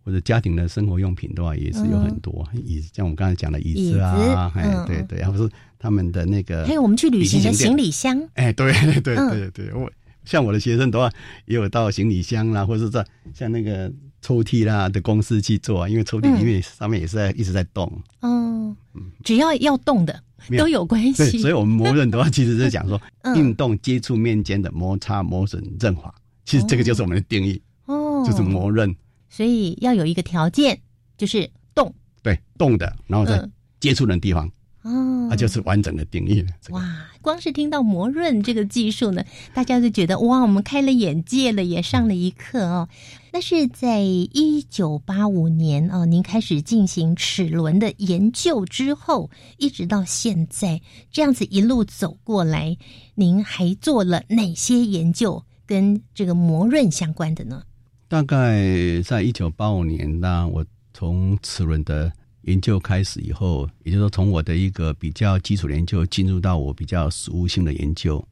[0.05, 9.91] 或者家庭的生活用品的话，也是有很多椅子，像我们刚才讲的椅子啊，哎，对对，然后是他们的那个，还有我们去旅行的行李箱，哎，对对对对，我
[10.25, 11.09] 像我的学生的话，
[11.45, 18.75] 也有到行李箱啦，或者是在像那个抽屉啦的公司去做，啊因为抽屉里面上面也是在一直在动，哦，
[19.23, 20.19] 只要要动的
[20.57, 22.99] 都有关系，所以我们磨刃的话，其实是讲说
[23.35, 26.13] 运动接触面间的摩擦、磨损、润滑，
[26.45, 28.95] 其实这个就是我们的定义，哦，就是磨刃。
[29.29, 30.79] 所以要有一个条件，
[31.17, 33.47] 就是动，对，动的，然后在
[33.81, 34.49] 接触的地方，
[34.85, 36.49] 哦，那就是完整的定义了。
[36.69, 42.87] 哇，光是听到磨润这个技术呢，大家就觉得哇，我们开了眼界了，也上了一课哦。
[43.33, 50.79] 那是在一九八五年哦，您开始进行齿轮的研究之后，一直到现在
[51.11, 52.77] 这样子一路走过来，
[53.15, 57.63] 您还做了哪些研究跟这个磨润相关的呢？
[58.07, 62.13] 大概在一九八五年，呢我从齿轮的
[62.45, 68.25] 研究开始以后，也就是说，从我的一个比较基础研究进入到我比较实务性的研究。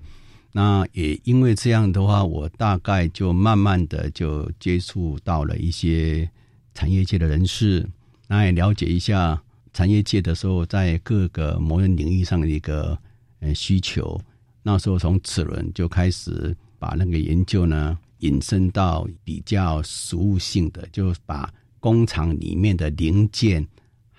[0.51, 6.29] 那也因为这样的话，我大概就慢慢的就接触到了一些
[6.73, 7.87] 产业界的人士，
[8.27, 9.41] 那也了解一下
[9.73, 12.97] 产业界的时候在各个磨人领域上的一个
[13.39, 14.19] 呃需求。
[14.61, 17.97] 那时候从齿轮就开始把那个研究呢。
[18.19, 23.67] 引申到比较实务性的，就把工厂里面的零件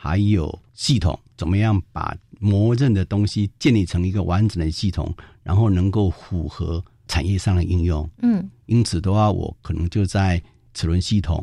[0.05, 5.11] 还有系统，怎么样把磨刃的东西建立成一个完整的系统，
[5.43, 8.07] 然后能够符合产业上的应用。
[8.21, 10.43] 嗯，因此的话，我可能就在
[10.75, 11.43] 齿轮系统、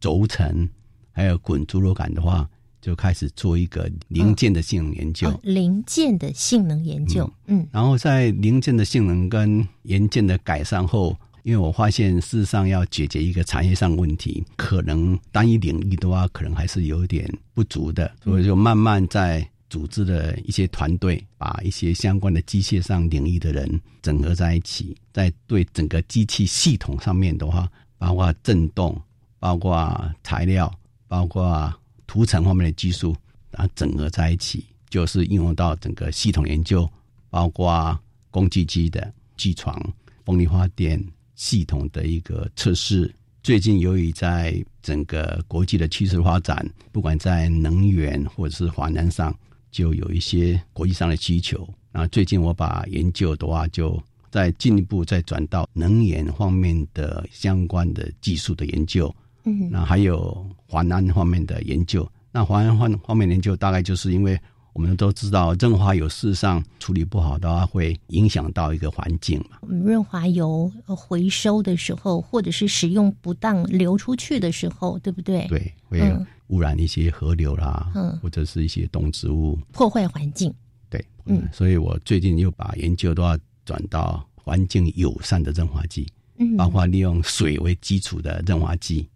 [0.00, 0.66] 轴承
[1.12, 2.48] 还有滚珠螺杆的话，
[2.80, 5.38] 就开始做一个零件的性能研究。
[5.42, 11.14] 零件的性能研究，嗯，然后在零件的性能跟元件的改善后。
[11.42, 29.00] 因为我发现，事实上要解决一个产业上问题，可能单一领域的话，可能还是有点不足的，所以就慢慢在组织了一些团队，把一些相关的机械上领域的人整合在一起，在对整个机器系统上面的话，包括振动、
[29.38, 30.72] 包括材料、
[31.08, 31.72] 包括
[32.06, 33.16] 涂层方面的技术，
[33.50, 36.90] 然后整合在一起，就是应用到整个系统研究，
[37.30, 37.98] 包括
[38.30, 39.80] 工具机的机床、
[40.24, 41.02] 风力发电。
[41.40, 43.10] 系统的一个测试。
[43.42, 49.34] 最近由于在整个国际的趋势发展，不管在能源或者是华南上，
[49.70, 51.66] 就有一些国际上的需求。
[51.90, 53.98] 那最近我把研究的话，就
[54.30, 59.12] 再进一步再转到能源方面的相关的技术的研究。
[59.44, 62.06] 嗯，那还有华南方面的研究。
[62.30, 64.38] 那华南方方面研究，大概就是因为
[64.72, 69.58] 我们都知道，润滑油事实上处理不好的话，会影响到一个环境嘛。
[69.68, 75.46] 润滑油回收的时候，或者是使用不当流出去的时候，对不对？
[75.48, 79.58] 对，会嗯污染一些河流啦，嗯或者是一些动植物。
[79.72, 80.52] 破坏环境。
[80.88, 86.06] 对，嗯，所以我最近又把研究都要转到环境友善的润滑剂，
[86.38, 89.08] 嗯包括利用水为基础的润滑剂。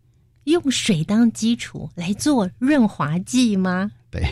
[0.44, 3.90] 用水当基础来做润滑剂吗？
[4.10, 4.22] 对，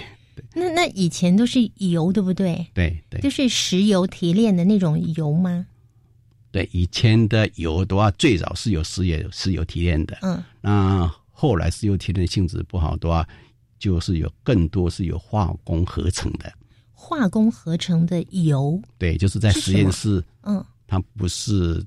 [0.55, 2.67] 那那以前都是油，对不对？
[2.75, 3.21] 对对。
[3.21, 5.67] 就是石油提炼的那种油吗？
[6.51, 13.27] 对，以前的油的话，最早是有石油石油提炼的，嗯，那后来石油提炼性质不好的话，
[13.79, 16.53] 就是有更多是有化工合成的。
[16.93, 21.83] 化工合成的油，对，就是在实验室，嗯，它不是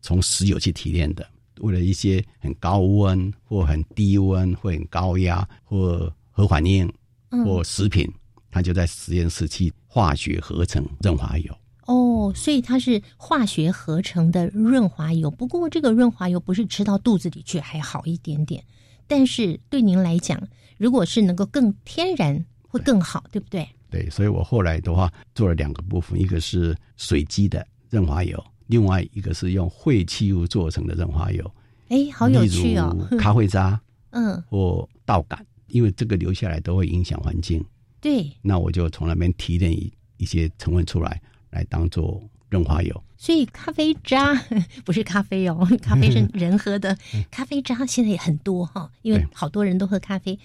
[0.00, 1.24] 从石油去提炼的，
[1.60, 6.92] 为了一些很高温或很低温或很高压或核反应嗯
[7.30, 8.10] 或食品，
[8.50, 11.58] 它就在实验室去化学合成润滑油。
[11.86, 15.30] 哦，所以它是化学合成的润滑油。
[15.30, 18.64] 不过这个润滑油不是吃到肚子里去还好一点点，
[19.06, 20.40] 但是对您来讲，
[20.78, 23.68] 如果是能够更天然，会更好，对不对？
[23.88, 31.54] 对，所以我后来的话做了两个部分，一个是水基的润滑油，另外一个是用废弃物做成的润滑油。
[31.88, 37.64] 哎，好有趣哦咖啡渣嗯，或稻杆，因为这个留下来都会影响环境。
[38.00, 43.02] 对，那我就从那边提炼一一些成分出来，来当做润滑油。
[43.16, 44.34] 所以咖啡渣
[44.84, 46.96] 不是咖啡哦， 咖啡是人喝的，
[47.30, 50.38] 咖啡渣现在也很多哈，因为好多人都喝咖啡。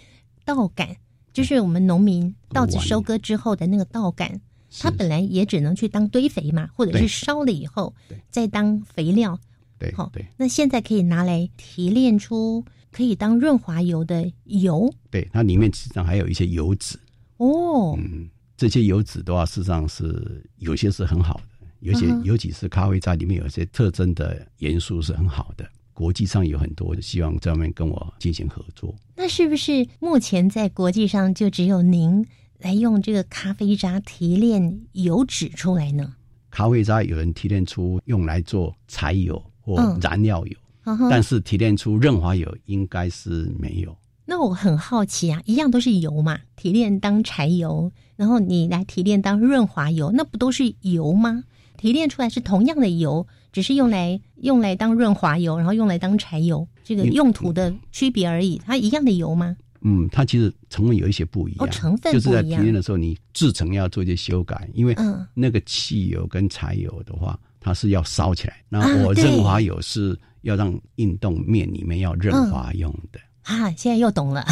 [0.44, 0.96] 稻杆
[1.34, 4.42] 就是我们农民稻子收割之后的那个稻杆，
[4.80, 7.94] 它本来也只能去当堆肥嘛，或者是对烧了以后
[8.32, 9.38] 再当肥料。
[9.78, 17.00] 对，好对，那现在可以拿来提炼出可以当润滑油的油对，它里面实际上还有一些油脂。
[17.38, 17.96] 哦。
[17.98, 25.68] 嗯，这些油脂的话，事实上是有些是很好的，有些、嗯尤其是咖啡渣里面有一些特征的元素是很好的。
[25.94, 28.96] 国际上有很多希望这方面跟我进行合作。
[29.16, 32.26] 那是不是目前在国际上就只有您
[32.60, 36.16] 来用这个咖啡渣提炼油脂出来呢？
[36.50, 43.96] 咖啡渣有人提炼出用来做柴油或嗯燃料油，嗯但是提炼出润滑油应该是没有。
[44.26, 51.44] 那我很好奇啊，一样都是油嘛，提炼当柴油，然后你来提炼当润滑油，那不都是油吗？
[51.78, 58.62] 提炼出来是同样的油，只是用来用来当润滑油，然后用来当柴油，这个用途的区别而已。
[58.64, 59.58] 它一样的油吗？
[59.82, 73.20] 嗯，它其实成分有一些不一样，哦成分就是在提炼的时候，你制成要做一些修改，因为嗯那个汽油跟柴油的话，它是要烧起来，啊那我对润滑油是要让运动面里面要润滑用的。
[73.44, 74.46] 啊，现在又懂了。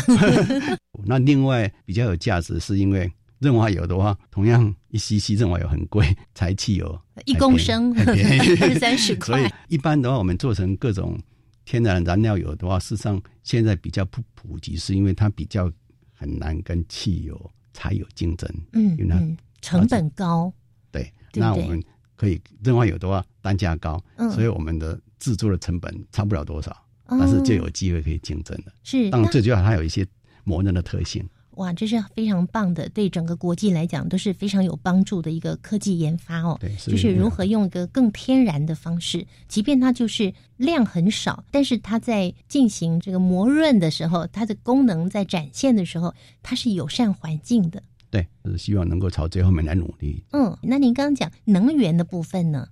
[1.05, 6.05] 那另外比较有价值，是因为润滑油的话，同样一 cc 润滑油很贵，
[6.35, 7.93] 柴汽油 一公升
[8.79, 11.17] 三十块所以一般的话，我们做成各种
[11.65, 15.71] 天然燃料油的话，事实上现在比较不普及，是因为它比较
[16.13, 18.49] 很难跟汽油、柴油竞争。
[18.73, 20.51] 嗯因为它嗯，成本高。
[20.91, 21.81] 对，对对那我们
[22.19, 26.69] 可以另外有的话单价高，嗯所以我们的制作的成本差不了多少，
[27.05, 28.73] 哦但是就有机会可以竞争的。
[28.83, 30.05] 是那当然最主要它有一些
[30.43, 31.25] 磨人的特性。
[31.51, 36.57] 哇，这是非常棒的，对整个国际来讲都是非常有帮助的一个科技研发哦。
[36.59, 46.13] 对是就是如何用一个更天然的方式，即便它就是量很少，但是它在进行这个磨润的时候，它的功能在展现的时候，
[46.43, 47.83] 它是友善环境的。
[48.09, 50.23] 对，就是希望能够朝这方面来努力。
[50.31, 52.67] 嗯，那您刚刚讲能源的部分呢？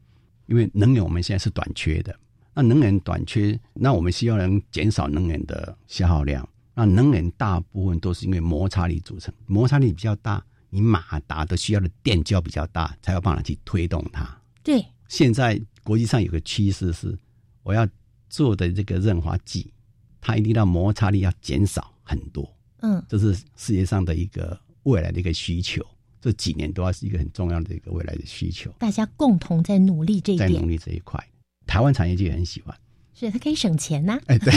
[0.48, 2.18] 因为能源我们现在是短缺的，
[2.54, 6.48] 那能源短缺，那我们希望能减少能源的消耗量。
[6.74, 14.30] 那能源大部分都是因为摩擦力组成，摩擦力比较大，你马达的需要的电就要比较大，才有办法去推动它。
[14.64, 17.18] 对，现在国际上有个趋势是，
[17.64, 17.88] 我要
[18.30, 19.74] 做的这个润滑剂，
[20.22, 22.48] 它一定要摩擦力要减少很多，
[22.82, 25.86] 嗯，这是世界上的一个未来的一个需求。
[26.20, 31.24] 这几年都要是一个很重要的一个未来的需求，大家共同在努力这一点在努，力这一块，
[31.68, 32.76] 台湾产业界也很喜欢。
[33.14, 34.52] 是它可以省钱呐、哎，对，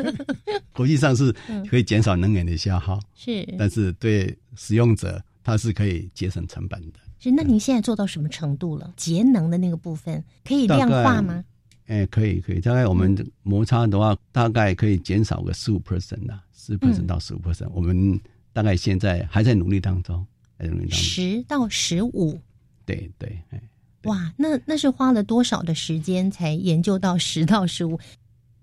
[0.72, 6.98] 国际上是嗯可以减少能源的消耗，是但是对使用者它是可以节省成本的。
[7.18, 7.30] 是。
[7.30, 8.92] 那您现在做到什么程度了？
[8.96, 11.44] 节能的那个部分可以量化吗？
[11.86, 17.68] 哎，可以可以，大概我们摩擦的话，大概可以减少个十五 percent 的，十 percent 到十五 percent。
[17.70, 18.18] 我们
[18.52, 20.26] 大概现在还在努力当中，
[20.58, 20.98] 还在努力当中。
[20.98, 22.38] 十到十五，
[22.84, 23.62] 对对，哎，
[24.04, 27.98] 哇，那那是花了多少的时间才研究到十到十五？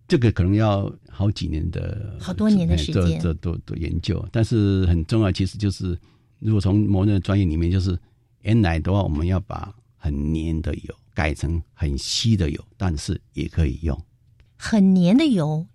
[0.07, 4.25] 这个可能要好几年的，好多年的时间，这都都研究。
[4.31, 5.97] 但是很重要，其实就是
[6.39, 7.97] 如果从模的专业里面，就是
[8.41, 14.01] 原来的话，我们要把很黏的油改成很稀的油，但是也可以用
[14.55, 15.65] 很黏的油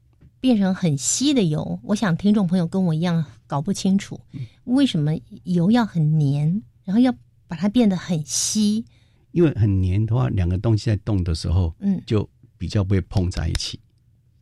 [0.43, 1.79] 变成很稀的油。
[1.85, 4.21] 我想听众朋友跟我一样搞不清楚，
[4.65, 5.13] 为什么
[5.45, 7.15] 油要很黏，然后要
[7.47, 8.85] 把它变得很稀？
[9.31, 12.29] 因为很黏的话，两个东西在动的时候，嗯，就
[12.59, 13.79] 比较不会碰在一起。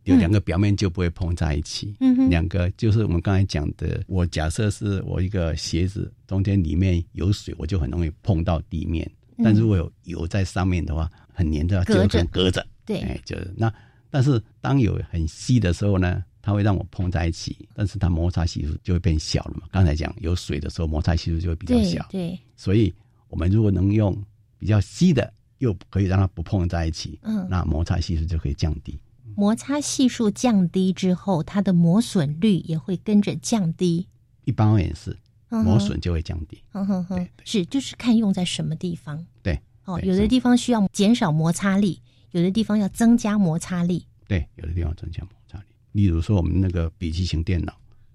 [0.05, 4.03] 有两个表面就不会碰在一起，嗯两个就是我们刚才讲的。
[4.07, 9.09] 我假设是我一个鞋子中间里面有水，我就很容易碰到地面。
[9.43, 12.65] 但如果有油在上面的话，很黏的，隔着隔着。
[12.87, 13.71] 对，哎，就是那。
[14.11, 19.63] 但是当有很稀的时候呢，它会让我碰在一起，但是它摩擦系数就会变小了嘛。
[19.71, 22.05] 刚才讲有水的时候，摩擦系数就会比较小。
[22.11, 22.93] 对，所以
[23.29, 24.15] 我们如果能用
[24.59, 28.99] 比较稀的，又可以让它不碰在一起，嗯，那摩擦系数就可以降低。
[29.35, 34.07] 摩擦系数降低之后，它的磨损率也会跟着降低。
[34.43, 35.17] 一般而言是，
[35.49, 36.61] 磨损就会降低。
[36.71, 39.25] 哼哼哼，是就是看用在什么地方。
[39.41, 42.01] 对，哦，有的地方需要减少摩擦力，
[42.31, 44.05] 有的地方要增加摩擦力。
[44.27, 45.65] 对，有的地方增加摩擦力。
[45.91, 47.73] 例如说，我们那个笔记型电脑，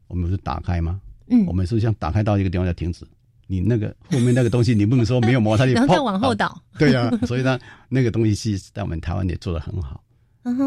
[0.08, 1.00] 我们不是打开吗？
[1.28, 3.06] 嗯，我们是像打开到一个地方要停止，
[3.46, 6.60] 你那个后面那个东西，你不能说没有摩擦力， 然后再往后倒。
[6.78, 7.58] 对呀，所以呢，
[7.88, 10.02] 那个东西是在我们台湾也做的很好。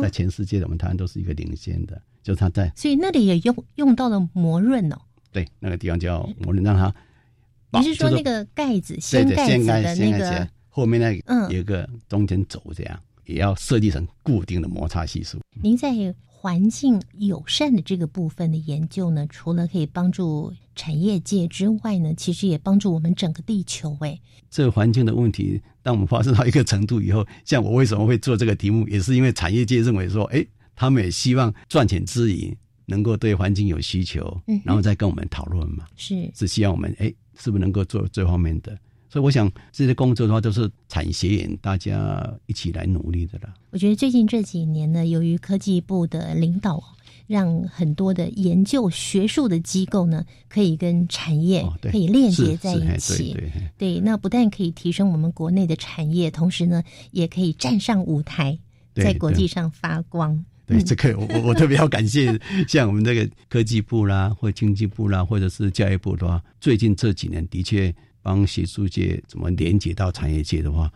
[0.01, 4.97] 在全世界，我们台湾都是一个领先的，就是它在，所以那里也用用到了磨润哦。
[5.31, 6.93] 对，那个地方叫磨润，让它。
[7.71, 12.99] 你是说那个盖子掀盖子的那个后面那个有一个中间轴，这样
[13.29, 15.39] 也要设计成固定的摩擦系数。
[15.61, 15.93] 您在。
[16.41, 23.97] 环境友善的这个部分的研究呢，除了可以帮助产业界之外呢，其实也帮助我们整个地球。
[23.99, 24.17] 哎，
[24.49, 38.79] 这个环境的问题，当我们发生到一个程度以后，像我为什么会做这个题目，也是因为产业界认为说，哎，他们也希望赚钱之余，能够对环境有需求，嗯，然后再跟我们讨论嘛，是是希望我们哎，是不是能够做这方面的。
[39.09, 43.51] 所以我想这些工作的话，都是产学研大家一起来努力的了。
[43.71, 46.83] 我觉得最近这几年呢，由于科技部的领导，
[47.25, 53.35] 让很多的研究学术的机构呢，可以跟产业可以链接在一起。
[53.79, 58.59] 对，那不但可以提升我们国内的产业，同时呢，也可以站上舞台，
[58.93, 60.45] 在国际上发光。
[60.67, 62.39] 对，这个我我特别要感谢，
[62.69, 67.91] 像我们这个科技部啦，或经济部啦，或者是教育部的话，最近这几年的确。
[68.29, 70.87] 帮学术界怎么连接到产业界的话，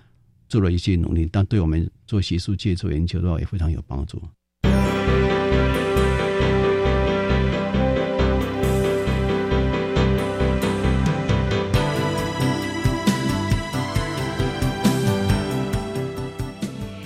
[0.47, 4.21] 做了一些努力，但对我们做学术界做研究的话也非常有帮助。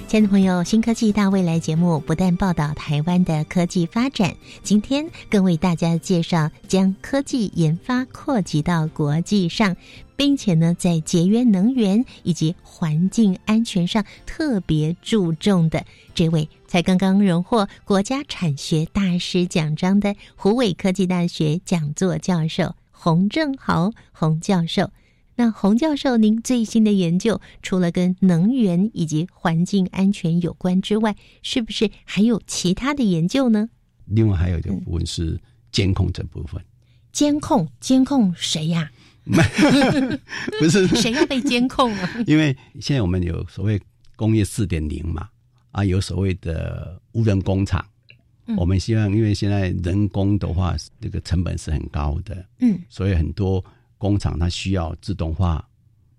[0.10, 9.76] 亲爱的朋友，新科技大未来节目不但报道台湾的科技发展，今天更为大家介绍将科技研发扩及到国际上，
[10.18, 24.90] 并且呢，在节约能源以及环境安全上特别注重的这位，才刚刚荣获国家产学大师奖章的湖北科技大学讲座教授洪正豪洪教授。
[25.36, 33.70] 那洪教授，您最新的研究除了跟能源以及环境安全有关之外，是不是还有其他的研究呢？
[34.06, 35.40] 另外还有一个部分是
[35.72, 36.60] 监控这部分。
[37.12, 37.68] 监控？
[37.80, 38.92] 监控谁呀？
[40.60, 42.10] 不是谁要被监控啊？
[42.26, 43.82] 因为现在我们有所谓
[44.16, 45.30] 工业四点零嘛，
[45.72, 47.86] 啊，有所谓的无人工厂。
[48.56, 53.64] 我们希望，因为现在人工的话，这个成本是很高的，嗯，所以很多。
[54.00, 55.68] 工厂它需要自动化，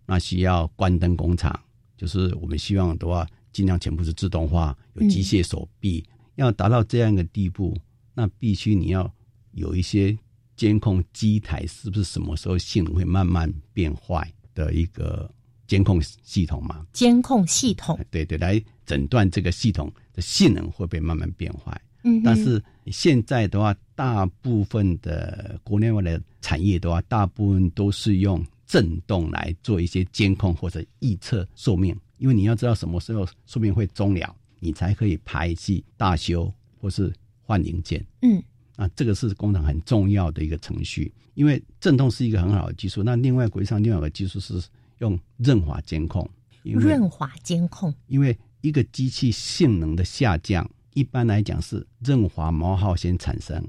[0.05, 1.57] 那需要关灯工厂，
[1.97, 6.05] 就是我们希望的话，尽量全部是自动化，有机械手臂。
[6.35, 7.79] 要达到这样一个地步，
[8.15, 9.09] 那必须你要
[9.53, 10.19] 有一些
[10.59, 15.31] 监控机台是不是什么时候性能会慢慢变坏的一个
[15.69, 16.85] 监控系统嘛？
[16.93, 21.81] 监控系统，对对，来诊断这个系统的性能会不会慢慢变坏？
[22.03, 38.05] 嗯，但是现在的话，大部分的国内外的产业的话，大部分都是用震动来做一些监控或者预测寿命，因为你要知道什么时候寿命会终了，你才可以排气大修或是换零件。
[38.23, 38.43] 嗯，
[38.79, 43.03] 啊，这个是工厂很重要的一个程序，因为震动是一个很好的技术。
[43.03, 44.63] 那另外国际上另外一个技术是
[44.99, 46.31] 用润滑监控，
[46.63, 53.61] 润滑监控，因为一个机器性能的下降，一般来讲是润滑毛耗先产生，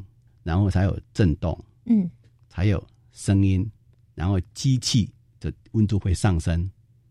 [0.44, 2.08] 然后才有震动，嗯，
[2.48, 3.68] 才有声音，
[4.14, 6.70] 然后机器的温度会上升，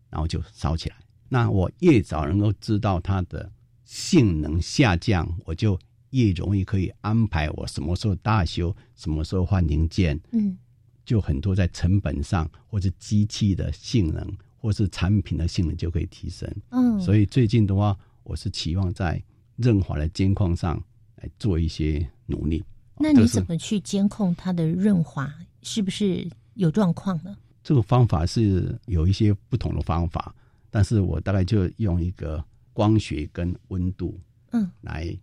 [0.09, 0.95] 然后就烧起来。
[1.27, 3.51] 那我越早能够知道它的
[3.83, 5.77] 性能下降，我就
[6.11, 10.57] 越容易可以安排我什么时候大修，什么时候换零件，嗯，
[11.05, 16.49] 就很多在成本上或者机器的性能，或是产品的性能就可以提升。
[16.69, 19.21] 嗯所以最近的话，我是期望在
[19.55, 20.81] 润滑的监控上
[21.17, 22.63] 来做一些努力。
[22.97, 27.37] 那你怎么去监控它的润滑是不是有状况呢？
[27.63, 30.33] 这个方法是有一些不同的方法，
[30.69, 32.43] 但是我大概就用一个
[32.73, 34.19] 光学跟温度，
[34.51, 35.17] 嗯，来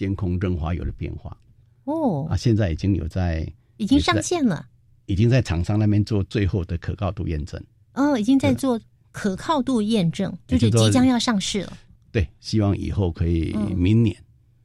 [0.00, 1.36] 监控润滑油的变化。
[1.84, 3.46] 哦，啊，现在已经有在
[3.76, 4.66] 已经上线了，
[5.04, 7.62] 已经在厂商那边做最后的可靠度验证。
[7.92, 8.80] 哦，已经在做
[9.12, 11.76] 可靠度验证，就是即将要上市了。
[12.10, 14.16] 对，希望以后可以嗯明年，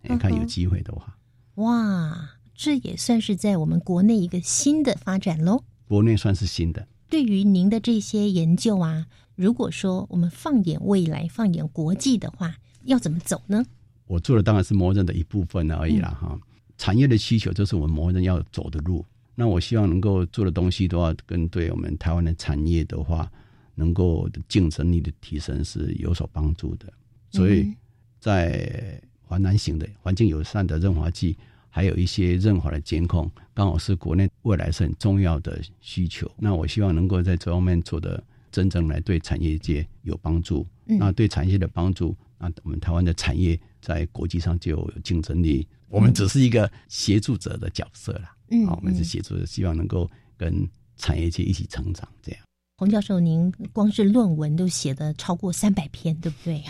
[0.03, 1.17] 哎嗯看有机会的话，
[1.55, 5.65] 哇，这也算是在我们国内一个新的发展喽。
[5.85, 6.87] 国内算是新的。
[7.09, 12.55] 对于您的这些研究啊，如果说我们放眼未来、放眼国际的话，
[12.85, 13.65] 要怎么走呢？
[14.07, 16.39] 我做的当然是魔人的一部分而已啦，嗯哈、
[16.77, 19.05] 产业的需求就是我们魔人要走的路。
[19.33, 23.29] 那我希望能够做的东西的话，跟对我们台湾的产业的话，
[23.73, 26.91] 能够竞争力的提升是有所帮助的。
[27.31, 27.75] 所以嗯
[28.19, 31.37] 在华南型的环境友善的润滑剂，
[31.69, 36.31] 还有一些润滑的监控，刚好是国内未来是很重要的需求。
[36.37, 40.65] 那我希望能够在这方面做的真正来对产业界有帮助。
[40.87, 45.67] 嗯那对产业的帮助，那我们台湾的产业在国际上就有竞争力。
[45.87, 50.67] 我们只是一个协助者的角色啦，嗯好，我们是嗯协助者，希望能够跟
[50.97, 52.41] 产业界一起成长，这样。
[52.77, 56.63] 洪教授，您光是论文都写的超过三百篇，对不对？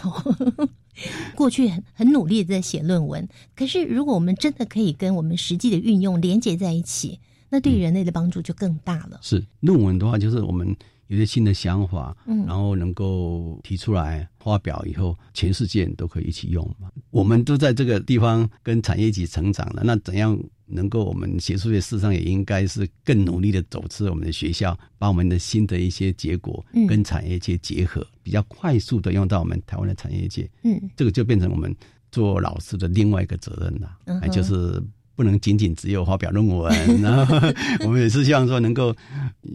[1.35, 9.19] 过去很很努力的在写论文，可是如果我们真的可以跟我们实际的运用连接在一起，那对人类的帮助就更大了。
[9.23, 10.75] 是论文的话，就是我们
[11.07, 16.89] 有些新的想法，嗯然后能够提出来发表以后，全世界都可以一起用嘛。
[17.11, 30.49] 我们都在这个地方跟产业一起成长了，那怎样能够我们学术界事实上也应该是更努力的走出我们的学校，把我们的新的一些结果嗯跟产业界结合，比较快速的用到我们台湾的产业界。
[30.63, 31.73] 嗯这个就变成我们
[32.11, 34.81] 做老师的另外一个责任了，嗯就是
[35.15, 37.35] 不能仅仅只有发表论文，然后
[37.85, 38.93] 我们也是希望说能够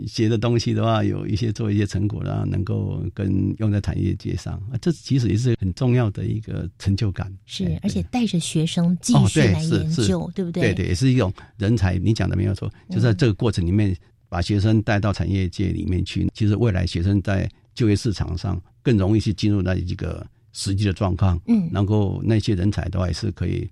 [0.07, 7.31] 写的东西的话，有一些做一些成果，然后能够跟用在产业界上，啊，这其实也是很重要的一个成就感。
[7.45, 10.73] 是，而且带着学生继哦，续对，来研究，对不对？
[10.73, 11.99] 对对，也是一种人才。
[11.99, 13.95] 你讲的没有错，就在这个过程里面，
[14.29, 16.27] 把学生带到产业界里面去。
[16.33, 21.39] 其实未来学生在就业市场上更容易去进入到一个实际的状况。
[21.47, 23.69] 嗯然后那些人才的话，也是可以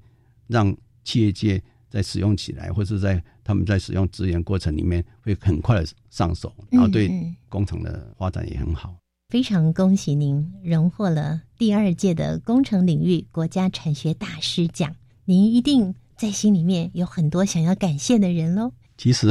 [0.46, 8.96] 让企业界在使用起来，或者在他们在使用资源过程里面会很快的上手，然后对嗯工厂的发展也很好。
[9.28, 14.94] 非常恭喜您荣获了第二届的工程领域国家产学大师奖，
[15.26, 18.72] 您一定在心里面有很多想要感谢的人喽。
[18.96, 19.30] 其实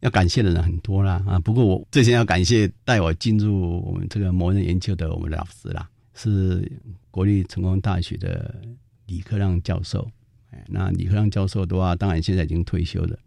[0.00, 6.70] 要感谢的人很多啦啊，不过我最先要感谢带我进入我们这个模人研究的我们的老师啦，是
[7.10, 8.54] 国立成功大学的
[9.06, 10.06] 李克让教授。
[10.68, 13.18] 那李克亮教授的话，当然现在已经退休了。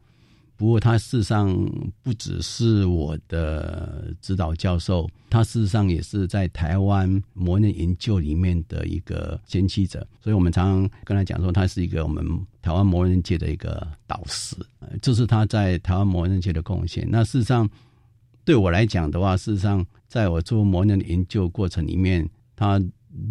[0.58, 1.54] 不过他事实上
[2.02, 12.26] 不只是我的指导教授，他事实上也是在台湾模人研究里面的一个先驱者，所以我们常常跟他讲说，他是一个我们
[12.62, 14.56] 台湾模人界的一个导师，
[15.02, 17.06] 这是他在台湾模人界的贡献。
[17.12, 17.70] 那事实上
[18.46, 22.82] 对我来讲的话，事实上在我做模人的研究过程里面，他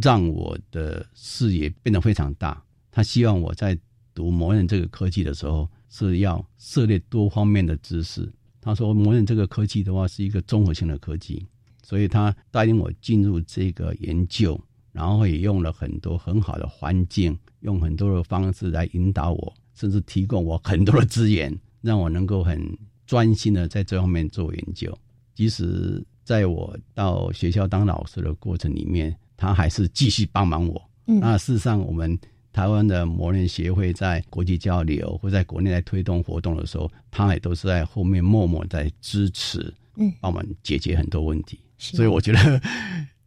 [0.02, 2.62] 让我的视野变得非常大。
[2.94, 3.76] 他希望我在
[4.14, 8.32] 读模人这个科技的时候，是要涉猎多方面的知识。
[8.60, 11.44] 他说，模人这个科技的话是一个综合性的科技，
[11.82, 14.58] 所以他带领我进入这个研究，
[14.92, 24.96] 然后也用了很多很好的环境，用很多的方式来引导我，甚至提供我很多的资源，让我能够很专心的在这方面做研究。
[25.34, 30.90] 即使在我到学校当老师的过程里面，他还是继续帮忙我。
[31.06, 32.16] 嗯那事实上，我们
[32.54, 41.58] 台湾的模人协会在国际交流或在国内来推动活动的时候，他也都是在后面默默在支持，嗯，帮我们解决很多问题。
[41.78, 42.62] 是所以我觉得，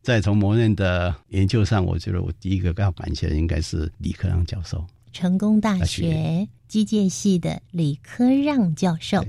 [0.02, 4.88] 在从模人的研究上，我觉得我第一个要感谢的应该是李克让教授。
[5.12, 9.22] 成功大大学学机械系的李克让教授，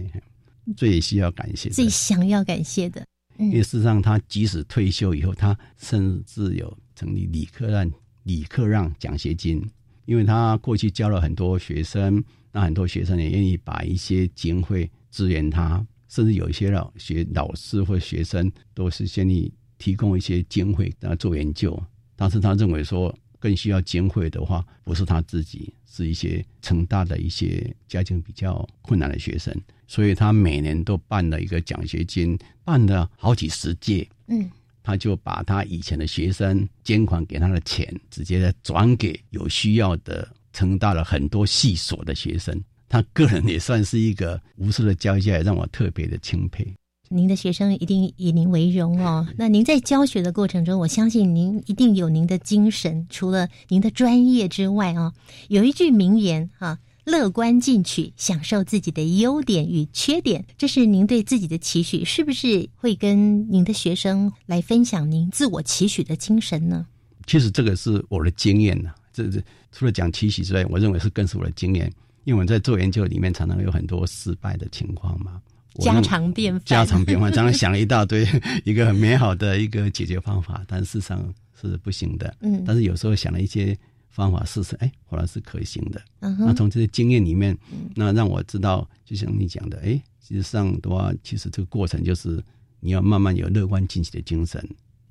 [0.77, 3.05] 最需要感谢的，最想要感谢的。
[3.37, 7.91] 因为事实上，他即使退休以后，他甚至有成立李克让
[8.23, 9.65] 李克让奖学金，
[10.09, 21.79] 因为他过去教了很多学生，那很多学生也愿意把一些经费支援他，甚至有一些老学老师或学生都是愿意提供一些经费让他做研究。
[22.17, 29.55] 但是他认为说，更需要经费的话，不是他自己，是一些成大的一些家境比较困难的学生，
[29.87, 34.09] 所以他每年都办了一个奖学金，办了好几十届。
[34.29, 34.51] 嗯。
[34.89, 42.59] 他就把他以前的学生捐款给他的钱，直接转给有需要的成大了很多系所的学生。
[42.89, 46.67] 他个人也算是一个无私的教下来，让我特别的钦佩。
[47.11, 49.29] 您的学生一定以您为荣哦。
[49.37, 55.13] 那您在教学的过程中，我相信您一定有您的精神，除了您的专业之外哦，
[55.49, 56.79] 有一句名言哈。
[57.09, 66.87] 乐观进取，享受自己的优点与缺点，这是您对自己的期许，是不是会跟您的学生来分享您自我期许的精神呢？
[67.27, 69.43] 其实这个是我的经验呢，这这
[69.73, 71.91] 除了讲期许之外，我认为是更是我的经验，
[72.25, 75.41] 因为我在做研究里面常常有很多失败的情况嘛，
[75.81, 78.29] 家常便饭，家常便饭，常常想了一大堆
[78.67, 82.37] 一个很美好的一个解决方法，但事实上是不行的。
[82.41, 83.75] 嗯，但是有时候想了一些。
[84.19, 86.03] 方法试试，哎，后来是可行的。
[86.19, 87.57] 那从这些经验里面，
[87.95, 89.91] 那让我知道，就像你讲的，哎，
[90.21, 92.43] 实际上的话，其实这个过程就是
[92.81, 94.69] 你要慢慢有乐观进取的精神，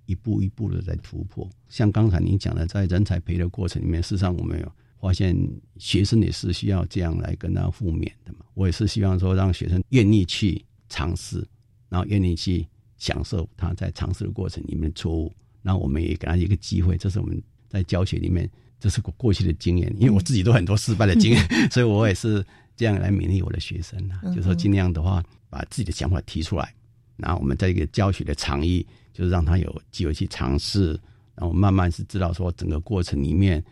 [0.07, 1.49] 一步一步的在突破。
[1.69, 5.33] 像刚才您讲的，在人才培的过程里面，事实上我们有发现，
[5.77, 8.39] 学生也是需要这样来跟他互勉的嘛。
[8.55, 11.47] 我也是希望说，让学生愿意去尝试，
[11.87, 16.97] 然后愿意去享受他在尝试的过程里面的错误，那我们也给他一个机会。
[16.97, 18.49] 这是我们在教学里面。
[18.79, 26.73] 这是我过去的经验，因为我自己都很多失败的经验， 所以我也是这样来勉励我的学生啊，就说尽量的话把自己的想法提出来，
[27.15, 30.91] 然后我们在一个教学的场域，就是让他有机会去尝试，
[31.35, 33.63] 然后慢慢是知道说整个过程里面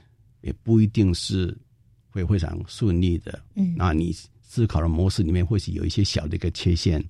[0.42, 1.56] 也不一定是
[2.10, 7.04] 会非常顺利的，嗯，那你思考的模式里面或许有一些小的一个缺陷，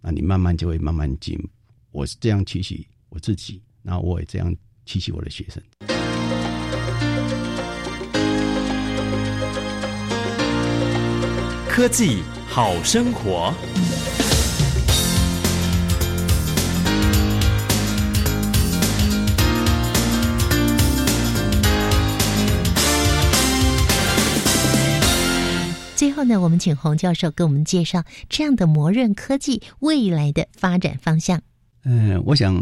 [0.00, 1.38] 那你慢慢就会慢慢进。
[1.90, 4.54] 我是这样期许我自己，然后我也这样
[4.86, 5.91] 期许我的学生。
[11.74, 13.50] 科技好生活。
[25.96, 31.40] 最后呢，我们请洪教授给我们介绍这样的磨刃科技未来的发展方向。
[31.84, 32.54] 嗯，我想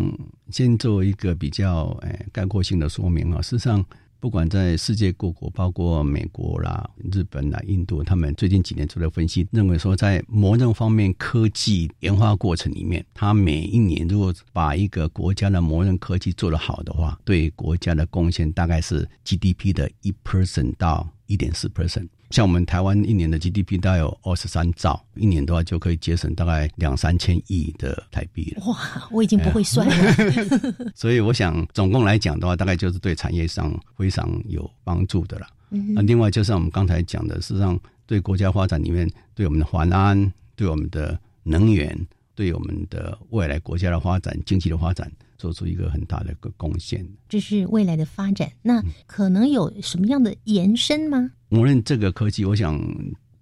[0.53, 3.85] 先做一个比较诶概括性的说明啊，事实上。
[4.21, 22.09] 不管在世界各国，包括美国啦、日本啦、印度，他们最近几年做的分析，认为说，在模刃方面科技研发过程里面，它每一年如果把一个国家的模刃科技做得好的话，对国家的贡献大概是 GDP 的一 percent 到一点四 percent。
[22.31, 28.65] 像我们台湾一年的 GDP 大概有二十三兆，一年的话就可以节省大概两三千亿的台币了。
[28.67, 28.79] 哇，
[29.11, 30.15] 我已经不会算了。
[30.95, 35.47] 所以我想，总共来讲的话，大概就是对产业上非常有帮助的了。
[35.95, 41.97] 那另外，就像我们刚才讲的，事实际上对国家发展里面，对我们的环安，对我们的能源，
[42.41, 45.13] 对我们的未来国家的发展、经济的发展。
[45.37, 48.53] 做出一个很大的一个贡献，这是未来的发展。
[48.61, 51.31] 那可能有什么样的延伸吗？
[51.49, 52.79] 无论这个科技，我想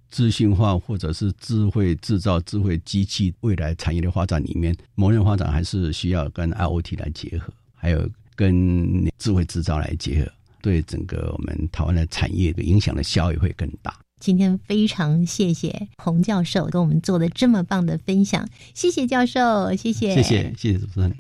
[0.09, 10.31] 资讯化或者是智慧制造、智慧机器，未来产业的发展里面，模人发展还是需要跟 IOT 来结合，还有跟智慧制造来结合，
[10.63, 13.99] 对整个我们台湾的产业的影响的效益会更大。
[14.21, 21.13] 今天非常谢谢洪教授给我们做的这么棒的分享，谢谢教授，谢谢，谢谢，谢谢主持人。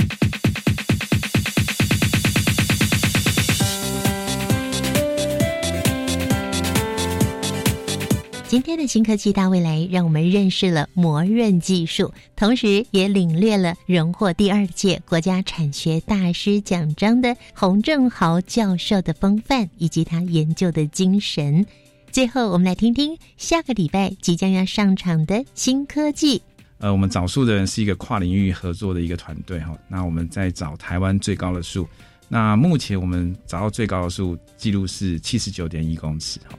[8.48, 21.64] 今天的新科技大未来，让我们认识了磨润技术，同时也领略了荣获第二届国家产学大师奖章的洪正豪教授的风范以及他研究的精神。
[22.10, 26.40] 最后，我们来听听下个礼拜即将要上场的新科技。
[26.78, 29.76] 呃，我们找树的人是一个跨领域合作的一个团队哈。
[29.88, 31.86] 那我们在找台湾最高的树，
[32.28, 36.58] 那目前我们找到最高的树记录是七十九点一公尺哈。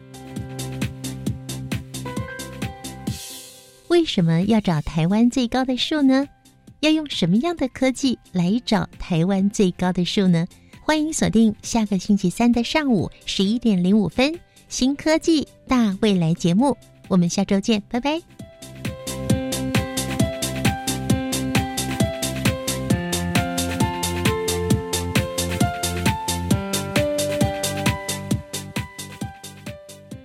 [3.88, 6.28] 为什么要找台湾最高的树呢？
[6.82, 10.46] 要用什么样的科技来找台湾最高的树呢？
[10.82, 14.34] 欢迎锁定下个星期三的上午十一点零五分
[14.70, 18.39] 《新科技大未来》节目，我们下周见，拜拜。